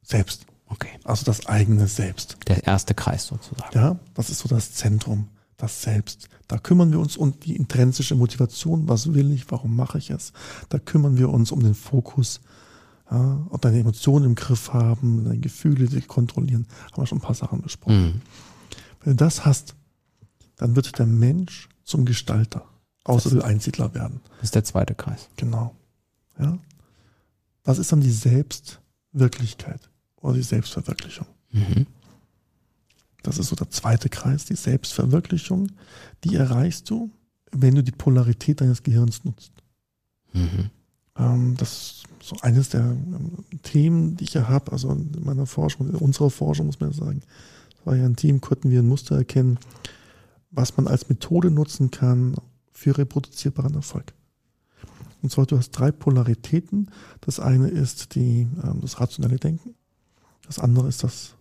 selbst, 0.03 0.47
Okay. 0.67 0.89
also 1.05 1.25
das 1.25 1.47
eigene 1.47 1.87
Selbst. 1.89 2.37
Der 2.49 2.65
erste 2.67 2.95
Kreis 2.95 3.27
sozusagen. 3.27 3.75
Ja, 3.75 3.99
das 4.15 4.31
ist 4.31 4.41
so 4.41 4.49
das 4.49 4.73
Zentrum, 4.73 5.29
das 5.57 5.83
Selbst. 5.83 6.29
Da 6.49 6.59
kümmern 6.59 6.91
wir 6.93 6.99
uns 7.01 7.17
um 7.17 7.39
die 7.41 7.57
intrinsische 7.57 8.15
Motivation. 8.15 8.89
Was 8.89 9.15
will 9.15 9.31
ich? 9.33 9.51
Warum 9.51 9.77
mache 9.77 9.99
ich 9.99 10.11
es? 10.11 10.33
Da 10.69 10.79
kümmern 10.79 11.17
wir 11.17 11.29
uns 11.31 11.53
um 11.53 11.63
den 11.63 11.75
Fokus. 11.75 12.41
Ja, 13.11 13.45
ob 13.51 13.61
deine 13.63 13.81
Emotionen 13.81 14.25
im 14.27 14.35
Griff 14.37 14.73
haben, 14.73 15.25
deine 15.25 15.39
Gefühle 15.39 15.87
die 15.87 16.01
kontrollieren. 16.01 16.67
Haben 16.93 17.03
wir 17.03 17.07
schon 17.07 17.19
ein 17.19 17.23
paar 17.23 17.35
Sachen 17.35 17.61
besprochen. 17.63 18.03
Mhm. 18.05 18.21
Wenn 19.01 19.17
du 19.17 19.25
das 19.25 19.45
hast, 19.45 19.75
dann 20.57 20.77
wird 20.77 20.99
der 20.99 21.07
Mensch 21.07 21.69
zum 21.85 22.05
Gestalter. 22.05 22.65
Außer 23.05 23.31
will 23.31 23.43
Einsiedler 23.43 23.95
werden. 23.95 24.21
Das 24.37 24.45
ist 24.45 24.55
der 24.55 24.65
zweite 24.65 24.95
Kreis. 24.95 25.29
Genau. 25.37 25.75
Ja. 26.39 26.59
Was 27.65 27.79
ist 27.79 27.93
dann 27.93 28.01
die 28.01 28.11
Selbstwirklichkeit 28.11 29.89
oder 30.17 30.35
die 30.35 30.43
Selbstverwirklichung? 30.43 31.27
Mhm. 31.51 31.87
Das 33.23 33.39
ist 33.39 33.49
so 33.49 33.57
der 33.57 33.71
zweite 33.71 34.09
Kreis, 34.09 34.45
die 34.45 34.55
Selbstverwirklichung. 34.55 35.69
Die 36.25 36.37
erreichst 36.37 36.89
du, 36.91 37.11
wenn 37.53 37.75
du 37.75 37.83
die 37.83 37.93
Polarität 37.93 38.61
deines 38.61 38.83
Gehirns 38.83 39.25
nutzt. 39.25 39.53
Mhm. 40.33 40.71
Ähm, 41.17 41.57
das 41.57 41.73
ist 41.73 42.05
so 42.21 42.37
eines 42.43 42.69
der 42.71 42.83
ähm, 42.83 43.45
Themen, 43.63 44.17
die 44.17 44.25
ich 44.25 44.35
ja 44.35 44.49
habe, 44.49 44.73
also 44.73 44.93
in 44.93 45.11
meiner 45.25 45.47
Forschung, 45.47 45.89
in 45.89 45.97
unserer 45.97 46.31
Forschung 46.31 46.67
muss 46.67 46.81
man 46.81 46.91
ja 46.91 46.97
sagen. 46.97 47.23
Team, 48.17 48.41
konnten 48.41 48.71
wir 48.71 48.81
ein 48.81 48.89
Muster 48.89 49.17
erkennen, 49.17 49.59
was 50.51 50.77
man 50.77 50.87
als 50.87 51.09
Methode 51.09 51.51
nutzen 51.51 51.91
kann 51.91 52.35
für 52.73 52.97
reproduzierbaren 52.97 53.75
Erfolg. 53.75 54.13
Und 55.23 55.31
zwar, 55.31 55.47
du 55.47 55.57
hast 55.59 55.71
drei 55.73 55.93
Polaritäten. 55.93 56.91
Das 57.21 57.41
eine 57.41 57.69
ist 57.69 58.15
die, 58.15 58.49
ähm, 58.63 58.81
das 58.81 59.01
rationelle 59.01 59.37
Denken. 59.37 59.75
Das 60.47 60.59
andere 60.59 60.89
ist 60.89 61.05
das 61.05 61.35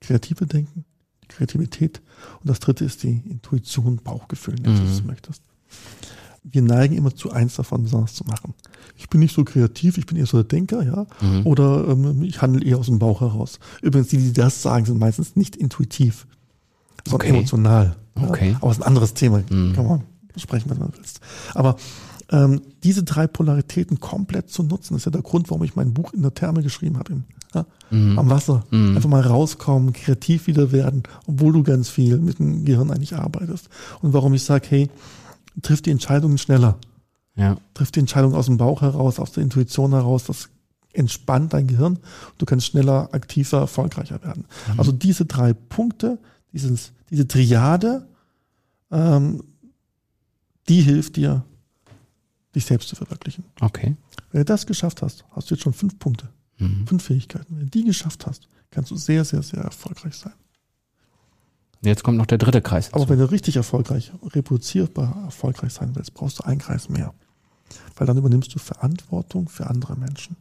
kreative 0.00 0.46
Denken, 0.46 0.84
die 1.22 1.28
Kreativität. 1.28 2.00
Und 2.40 2.48
das 2.48 2.60
dritte 2.60 2.84
ist 2.84 3.02
die 3.02 3.22
Intuition, 3.28 3.96
Bauchgefühl, 4.02 4.54
wenn 4.62 4.74
du 4.74 4.82
Mhm. 4.82 4.86
das 4.86 5.02
möchtest. 5.04 5.42
Wir 6.48 6.62
neigen 6.62 6.96
immer 6.96 7.14
zu 7.14 7.32
eins 7.32 7.56
davon 7.56 7.82
besonders 7.82 8.14
zu 8.14 8.24
machen. 8.24 8.54
Ich 8.96 9.08
bin 9.08 9.20
nicht 9.20 9.34
so 9.34 9.42
kreativ, 9.44 9.98
ich 9.98 10.06
bin 10.06 10.16
eher 10.16 10.26
so 10.26 10.36
der 10.38 10.44
Denker, 10.44 10.82
ja. 10.84 11.06
Mhm. 11.20 11.44
Oder 11.46 11.88
ähm, 11.88 12.22
ich 12.22 12.40
handle 12.40 12.64
eher 12.64 12.78
aus 12.78 12.86
dem 12.86 12.98
Bauch 13.00 13.20
heraus. 13.20 13.58
Übrigens, 13.82 14.08
die, 14.08 14.18
die 14.18 14.32
das 14.32 14.62
sagen, 14.62 14.86
sind 14.86 14.98
meistens 14.98 15.34
nicht 15.36 15.56
intuitiv, 15.56 16.26
sondern 17.04 17.28
Okay. 17.28 17.36
emotional. 17.36 17.96
Ja? 18.16 18.28
Okay. 18.28 18.56
Aber 18.60 18.70
es 18.70 18.78
ist 18.78 18.82
ein 18.84 18.86
anderes 18.86 19.14
Thema. 19.14 19.42
Mhm. 19.50 19.72
Kann 19.74 19.86
man 19.86 20.02
sprechen, 20.36 20.70
wenn 20.70 20.78
man 20.78 20.92
willst. 20.96 21.20
Aber 21.54 21.76
ähm, 22.30 22.60
diese 22.84 23.02
drei 23.02 23.26
Polaritäten 23.26 24.00
komplett 24.00 24.48
zu 24.50 24.62
nutzen, 24.62 24.96
ist 24.96 25.04
ja 25.06 25.10
der 25.12 25.22
Grund, 25.22 25.50
warum 25.50 25.64
ich 25.64 25.76
mein 25.76 25.94
Buch 25.94 26.12
in 26.12 26.22
der 26.22 26.34
Therme 26.34 26.62
geschrieben 26.62 26.98
habe. 26.98 27.22
Ja? 27.54 27.66
Mhm. 27.90 28.18
Am 28.18 28.30
Wasser. 28.30 28.64
Einfach 28.70 29.08
mal 29.08 29.22
rauskommen, 29.22 29.92
kreativ 29.92 30.46
wieder 30.46 30.72
werden, 30.72 31.02
obwohl 31.26 31.52
du 31.52 31.62
ganz 31.62 31.88
viel 31.88 32.18
mit 32.18 32.38
dem 32.38 32.64
Gehirn 32.64 32.90
eigentlich 32.90 33.14
arbeitest. 33.16 33.68
Und 34.02 34.12
warum 34.12 34.34
ich 34.34 34.42
sage, 34.44 34.66
hey, 34.68 34.90
triff 35.62 35.82
die 35.82 35.90
Entscheidungen 35.90 36.38
schneller. 36.38 36.78
Ja. 37.36 37.56
Triff 37.74 37.90
die 37.92 38.00
Entscheidung 38.00 38.34
aus 38.34 38.46
dem 38.46 38.56
Bauch 38.56 38.82
heraus, 38.82 39.18
aus 39.18 39.32
der 39.32 39.42
Intuition 39.42 39.92
heraus. 39.92 40.24
Das 40.24 40.48
entspannt 40.92 41.52
dein 41.52 41.66
Gehirn. 41.66 41.98
Du 42.38 42.46
kannst 42.46 42.66
schneller, 42.66 43.08
aktiver, 43.12 43.58
erfolgreicher 43.58 44.22
werden. 44.22 44.46
Also 44.78 44.92
diese 44.92 45.26
drei 45.26 45.52
Punkte, 45.52 46.18
dieses, 46.52 46.92
diese 47.10 47.28
Triade, 47.28 48.06
ähm, 48.90 49.42
die 50.68 50.80
hilft 50.80 51.16
dir, 51.16 51.44
dich 52.54 52.64
selbst 52.64 52.88
zu 52.88 52.96
verwirklichen. 52.96 53.44
Okay. 53.60 53.94
Wenn 54.32 54.40
du 54.40 54.44
das 54.46 54.66
geschafft 54.66 55.02
hast, 55.02 55.24
hast 55.32 55.50
du 55.50 55.54
jetzt 55.54 55.62
schon 55.62 55.74
fünf 55.74 55.98
Punkte, 55.98 56.28
Mhm. 56.58 56.86
fünf 56.86 57.04
Fähigkeiten. 57.04 57.46
Wenn 57.58 57.66
du 57.66 57.70
die 57.70 57.84
geschafft 57.84 58.26
hast, 58.26 58.48
kannst 58.70 58.90
du 58.90 58.96
sehr, 58.96 59.24
sehr, 59.26 59.42
sehr 59.42 59.60
erfolgreich 59.60 60.14
sein. 60.16 60.32
Jetzt 61.82 62.02
kommt 62.02 62.18
noch 62.18 62.26
der 62.26 62.38
dritte 62.38 62.62
Kreis. 62.62 62.88
Aber 62.92 63.00
dazu. 63.00 63.10
wenn 63.10 63.18
du 63.18 63.30
richtig 63.30 63.56
erfolgreich, 63.56 64.12
reproduzierbar 64.22 65.24
erfolgreich 65.24 65.72
sein 65.72 65.94
willst, 65.94 66.14
brauchst 66.14 66.38
du 66.38 66.44
einen 66.44 66.58
Kreis 66.58 66.88
mehr. 66.88 67.14
Weil 67.96 68.06
dann 68.06 68.16
übernimmst 68.16 68.54
du 68.54 68.58
Verantwortung 68.58 69.48
für 69.48 69.68
andere 69.68 69.96
Menschen. 69.96 70.36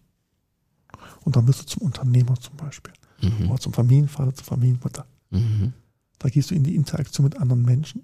Und 1.24 1.36
dann 1.36 1.48
wirst 1.48 1.62
du 1.62 1.66
zum 1.66 1.82
Unternehmer 1.84 2.36
zum 2.40 2.56
Beispiel. 2.56 2.94
Mhm. 3.22 3.50
Oder 3.50 3.60
zum 3.60 3.74
Familienvater, 3.74 4.34
zur 4.34 4.46
Familienmutter. 4.46 5.06
Mhm. 5.32 5.74
Da 6.20 6.30
gehst 6.30 6.52
du 6.52 6.56
in 6.56 6.64
die 6.64 6.76
Interaktion 6.76 7.26
mit 7.26 7.38
anderen 7.38 7.64
Menschen. 7.64 8.04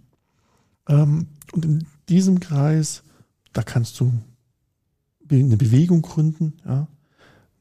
Ähm, 0.88 1.28
und 1.54 1.66
in 1.66 1.88
diesem 2.10 2.40
Kreis, 2.40 3.04
da 3.54 3.64
kannst 3.64 4.00
du 4.00 4.12
eine 5.30 5.58
Bewegung 5.58 6.02
gründen, 6.02 6.58
ja, 6.66 6.88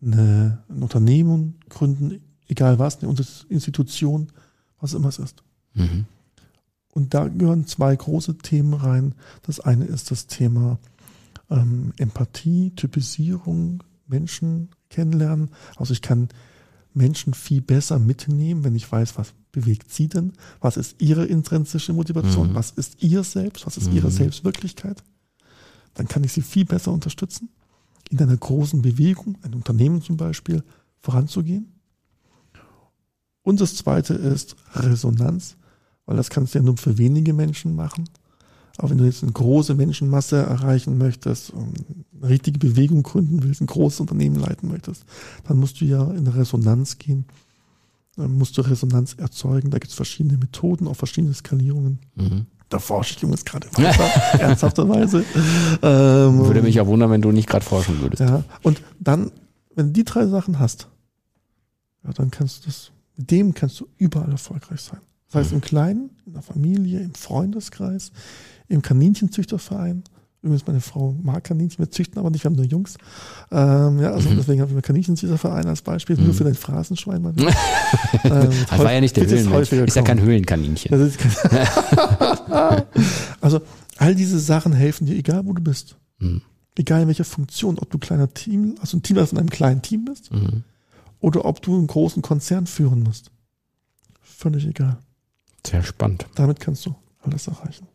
eine, 0.02 0.64
ein 0.68 0.83
Unternehmen 0.83 1.61
gründen, 1.68 2.20
egal 2.48 2.78
was, 2.78 3.02
eine 3.02 3.14
Institution, 3.48 4.33
was 4.80 4.94
immer 4.94 5.09
es 5.09 5.18
ist. 5.18 5.44
Mhm. 5.74 6.06
Und 6.92 7.14
da 7.14 7.28
gehören 7.28 7.66
zwei 7.66 7.94
große 7.94 8.38
Themen 8.38 8.74
rein. 8.74 9.14
Das 9.42 9.61
eine 9.61 9.85
ist 9.85 10.11
das 10.11 10.26
Thema 10.26 10.78
ähm, 11.48 11.92
Empathie, 11.98 12.72
Typisierung, 12.74 13.83
Menschen 14.06 14.70
kennenlernen. 14.88 15.50
Also 15.76 15.92
ich 15.92 16.02
kann 16.02 16.28
Menschen 16.92 17.33
viel 17.35 17.61
besser 17.61 17.98
mitnehmen, 18.00 18.64
wenn 18.64 18.74
ich 18.74 18.90
weiß, 18.90 19.16
was 19.16 19.33
bewegt 19.52 19.92
sie 19.92 20.09
denn, 20.09 20.33
was 20.61 20.76
ist 20.76 21.00
ihre 21.00 21.24
intrinsische 21.26 21.92
Motivation, 21.92 22.50
Mhm. 22.50 22.54
was 22.54 22.72
ist 22.72 23.02
ihr 23.02 23.22
Selbst, 23.24 23.66
was 23.66 23.76
ist 23.76 23.92
ihre 23.92 24.09
Mhm. 24.09 24.12
Selbstwirklichkeit. 24.12 25.02
Dann 25.94 26.09
kann 26.09 26.24
ich 26.24 26.33
sie 26.33 26.42
viel 26.42 26.64
besser 26.64 26.92
unterstützen, 26.92 27.48
in 28.11 28.20
einer 28.20 28.37
großen 28.37 28.83
Bewegung, 28.83 29.38
ein 29.42 29.54
Unternehmen 29.54 30.02
zum 30.02 30.16
Beispiel, 30.16 30.62
voranzugehen. 30.98 31.72
Und 33.42 33.61
das 33.61 33.74
zweite 33.76 34.14
ist 34.14 34.56
Resonanz, 34.74 35.56
weil 36.11 36.16
das 36.16 36.29
kannst 36.29 36.55
du 36.55 36.59
ja 36.59 36.64
nur 36.64 36.77
für 36.77 36.99
wenige 36.99 37.33
Menschen 37.33 37.77
machen. 37.77 38.09
Aber 38.79 38.90
wenn 38.90 38.99
du 38.99 39.05
jetzt 39.05 39.23
eine 39.23 39.31
große 39.31 39.77
Menschenmasse 39.77 40.38
erreichen 40.38 40.99
möchtest, 40.99 41.53
eine 41.55 42.29
richtige 42.29 42.59
Bewegung 42.59 43.05
gründen 43.05 43.44
willst, 43.44 43.61
ein 43.61 43.68
großes 43.68 44.01
Unternehmen 44.01 44.35
leiten 44.35 44.68
möchtest, 44.68 45.05
dann 45.46 45.59
musst 45.59 45.81
du 45.81 45.85
ja 45.85 46.11
in 46.11 46.27
Resonanz 46.27 46.99
gehen, 46.99 47.27
dann 48.16 48.37
musst 48.37 48.59
du 48.59 48.62
Resonanz 48.62 49.14
erzeugen. 49.14 49.70
Da 49.70 49.79
gibt 49.79 49.90
es 49.90 49.94
verschiedene 49.94 50.37
Methoden, 50.37 50.88
auch 50.88 50.96
verschiedene 50.96 51.33
Skalierungen. 51.33 52.01
Mhm. 52.16 52.46
Da 52.70 52.81
forsche 52.81 53.14
ich 53.14 53.23
übrigens 53.23 53.44
gerade 53.44 53.68
weiter, 53.75 54.05
ernsthafterweise. 54.40 55.25
Ähm, 55.81 56.38
Würde 56.38 56.62
mich 56.62 56.81
auch 56.81 56.88
wundern, 56.88 57.12
wenn 57.12 57.23
du 57.23 57.31
nicht 57.31 57.49
gerade 57.49 57.64
forschen 57.64 58.01
würdest. 58.01 58.18
ja, 58.18 58.42
und 58.64 58.83
dann, 58.99 59.31
wenn 59.77 59.88
du 59.88 59.92
die 59.92 60.05
drei 60.05 60.27
Sachen 60.27 60.59
hast, 60.59 60.88
ja, 62.03 62.12
dann 62.12 62.33
kannst 62.33 62.64
du 62.64 62.66
das, 62.66 62.90
mit 63.16 63.31
dem 63.31 63.55
kannst 63.55 63.79
du 63.79 63.87
überall 63.96 64.33
erfolgreich 64.33 64.81
sein. 64.81 64.99
Das 65.33 65.45
heißt 65.45 65.53
im 65.53 65.61
Kleinen, 65.61 66.11
in 66.27 66.33
der 66.33 66.43
Familie, 66.43 67.01
im 67.01 67.14
Freundeskreis, 67.14 68.11
im 68.69 68.83
Kaninchenzüchterverein. 68.83 70.03
Übrigens, 70.43 70.66
meine 70.66 70.81
Frau 70.81 71.14
mag 71.23 71.45
Kaninchen, 71.45 71.79
wir 71.81 71.90
züchten 71.90 72.19
aber 72.19 72.31
nicht, 72.31 72.45
wir 72.45 72.49
haben 72.51 72.57
nur 72.57 72.64
Jungs. 72.64 72.97
Ähm, 73.51 74.01
ja, 74.01 74.12
also 74.12 74.31
deswegen 74.35 74.62
habe 74.62 74.71
ich 74.71 74.75
mir 74.75 74.81
Kaninchenzüchterverein 74.83 75.66
als 75.66 75.83
Beispiel, 75.83 76.16
nur 76.16 76.33
für 76.33 76.45
dein 76.45 76.55
Phrasenschwein. 76.55 77.21
Mal 77.21 77.35
ähm, 78.25 78.49
Das 78.71 78.79
war 78.79 78.93
ja 78.93 79.01
nicht 79.03 79.16
der 79.16 79.27
Höhlenmensch. 79.27 79.71
Ist 79.71 79.97
ja 79.97 80.03
kein. 80.03 80.21
Höhlenkaninchen. 80.21 80.93
Ist- 80.99 81.19
also 83.40 83.61
all 83.99 84.14
diese 84.14 84.38
Sachen 84.38 84.73
helfen 84.73 85.07
dir, 85.07 85.16
egal 85.16 85.45
wo 85.47 85.53
du 85.53 85.62
bist. 85.62 85.97
Mhm. 86.19 86.43
Egal 86.77 87.03
in 87.03 87.09
welcher 87.09 87.25
Funktion, 87.25 87.79
ob 87.79 87.90
du 87.90 87.99
kleiner 87.99 88.33
Team, 88.33 88.77
also 88.81 88.97
ein 88.97 89.03
Team, 89.03 89.16
das 89.16 89.33
in 89.33 89.38
einem 89.38 89.51
kleinen 89.51 89.83
Team 89.83 90.05
bist, 90.07 90.33
Mhm. 90.33 90.62
oder 91.21 91.45
ob 91.45 91.61
du 91.62 91.77
einen 91.77 91.87
großen 91.87 92.23
Konzern 92.23 92.66
führen 92.66 93.03
musst. 93.03 93.31
Völlig 94.23 94.66
egal. 94.66 94.99
Sehr 95.66 95.83
spannend. 95.83 96.27
Damit 96.35 96.61
kannst 96.61 96.87
du 96.87 96.94
alles 97.23 97.46
erreichen. 97.46 97.87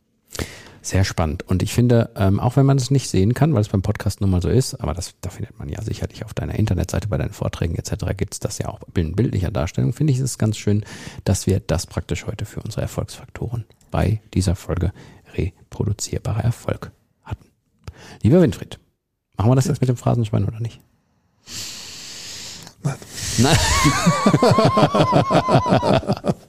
Sehr 0.86 1.04
spannend. 1.04 1.42
Und 1.42 1.64
ich 1.64 1.74
finde, 1.74 2.12
ähm, 2.16 2.40
auch 2.40 2.58
wenn 2.58 2.68
man 2.68 2.78
es 2.78 2.92
nicht 2.92 3.10
sehen 3.10 3.34
kann, 3.34 3.56
weil 3.56 3.62
es 3.62 3.70
beim 3.70 3.82
Podcast 3.82 4.22
nun 4.22 4.30
mal 4.30 4.44
so 4.44 4.50
ist, 4.50 4.76
aber 4.76 4.94
das, 4.94 5.16
da 5.20 5.32
findet 5.32 5.58
man 5.58 5.68
ja 5.68 5.82
sicherlich 5.82 6.24
auf 6.24 6.36
deiner 6.36 6.54
Internetseite, 6.54 7.08
bei 7.08 7.18
deinen 7.18 7.34
Vorträgen 7.34 7.76
etc. 7.76 8.06
gibt 8.16 8.36
es 8.36 8.40
das 8.40 8.60
ja 8.60 8.68
auch 8.68 8.82
in 8.94 9.16
bildlicher 9.16 9.50
Darstellung, 9.50 9.94
finde 9.94 10.14
ich 10.14 10.20
es 10.20 10.38
ganz 10.38 10.58
schön, 10.58 10.86
dass 11.24 11.48
wir 11.48 11.60
das 11.60 11.88
praktisch 11.88 12.28
heute 12.28 12.46
für 12.46 12.62
unsere 12.62 12.84
Erfolgsfaktoren 12.84 13.66
bei 13.90 14.22
dieser 14.36 14.56
Folge 14.56 14.94
reproduzierbarer 15.34 16.44
Erfolg 16.44 16.92
hatten. 17.24 17.48
Lieber 18.22 18.44
Winfried, 18.44 18.78
machen 19.38 19.50
wir 19.50 19.56
das 19.56 19.66
jetzt 19.66 19.82
mit 19.82 19.90
dem 19.90 19.98
Phrasenschwein 19.98 20.46
oder 20.46 20.60
nicht? 20.60 20.82
Nein. 22.84 22.98
Nein. 23.40 23.58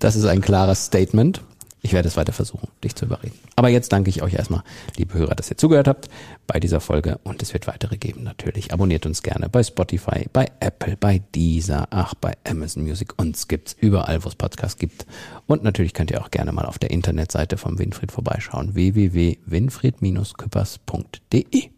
das 0.00 0.16
ist 0.16 0.24
ein 0.24 0.40
klares 0.40 0.86
Statement. 0.86 1.42
Ich 1.82 1.94
werde 1.94 2.08
es 2.08 2.18
weiter 2.18 2.34
versuchen, 2.34 2.68
dich 2.84 2.94
zu 2.94 3.06
überreden. 3.06 3.38
Aber 3.56 3.70
jetzt 3.70 3.90
danke 3.92 4.10
ich 4.10 4.20
euch 4.22 4.34
erstmal, 4.34 4.62
liebe 4.96 5.14
Hörer, 5.14 5.34
dass 5.34 5.50
ihr 5.50 5.56
zugehört 5.56 5.88
habt 5.88 6.10
bei 6.46 6.60
dieser 6.60 6.78
Folge 6.80 7.18
und 7.24 7.40
es 7.42 7.54
wird 7.54 7.66
weitere 7.66 7.96
geben 7.96 8.22
natürlich. 8.22 8.74
Abonniert 8.74 9.06
uns 9.06 9.22
gerne 9.22 9.48
bei 9.48 9.62
Spotify, 9.62 10.26
bei 10.30 10.50
Apple, 10.60 10.98
bei 10.98 11.22
Deezer, 11.34 11.88
ach, 11.90 12.12
bei 12.14 12.34
Amazon 12.46 12.82
Music. 12.82 13.18
Uns 13.18 13.48
gibt's 13.48 13.74
überall, 13.80 14.22
wo 14.24 14.28
es 14.28 14.34
Podcasts 14.34 14.78
gibt. 14.78 15.06
Und 15.46 15.62
natürlich 15.62 15.94
könnt 15.94 16.10
ihr 16.10 16.20
auch 16.20 16.30
gerne 16.30 16.52
mal 16.52 16.66
auf 16.66 16.78
der 16.78 16.90
Internetseite 16.90 17.56
vom 17.56 17.78
Winfried 17.78 18.12
vorbeischauen. 18.12 18.74
www.winfried-küppers.de 18.74 21.70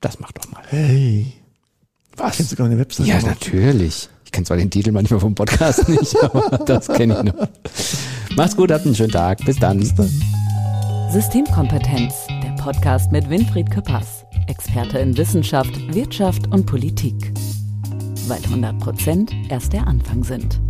Das 0.00 0.18
macht 0.18 0.38
doch 0.38 0.50
mal. 0.50 0.64
Hey. 0.70 1.34
Was? 2.16 2.38
Kennst 2.38 2.50
du 2.50 2.56
gar 2.56 2.66
eine 2.66 2.78
Webseite? 2.78 3.08
Ja, 3.08 3.20
natürlich. 3.20 4.08
Ich 4.26 4.32
kenne 4.32 4.44
zwar 4.44 4.56
den 4.58 4.70
Titel 4.70 4.92
manchmal 4.92 5.20
vom 5.20 5.34
Podcast 5.34 5.88
nicht, 5.88 6.22
aber 6.22 6.58
das 6.58 6.88
kenne 6.88 7.16
ich 7.16 7.32
noch. 7.32 7.48
Macht's 8.36 8.56
gut, 8.56 8.70
habt 8.70 8.84
einen 8.84 8.94
schönen 8.94 9.12
Tag. 9.12 9.42
Bis 9.46 9.56
dann. 9.58 9.78
Bis 9.78 9.94
dann. 9.94 10.10
Systemkompetenz, 11.10 12.26
der 12.42 12.62
Podcast 12.62 13.12
mit 13.12 13.30
Winfried 13.30 13.70
Küppers, 13.70 14.24
Experte 14.48 14.98
in 14.98 15.16
Wissenschaft, 15.16 15.94
Wirtschaft 15.94 16.52
und 16.52 16.66
Politik. 16.66 17.32
Weil 18.26 18.42
100 18.44 18.78
Prozent 18.80 19.32
erst 19.48 19.72
der 19.72 19.86
Anfang 19.86 20.24
sind. 20.24 20.60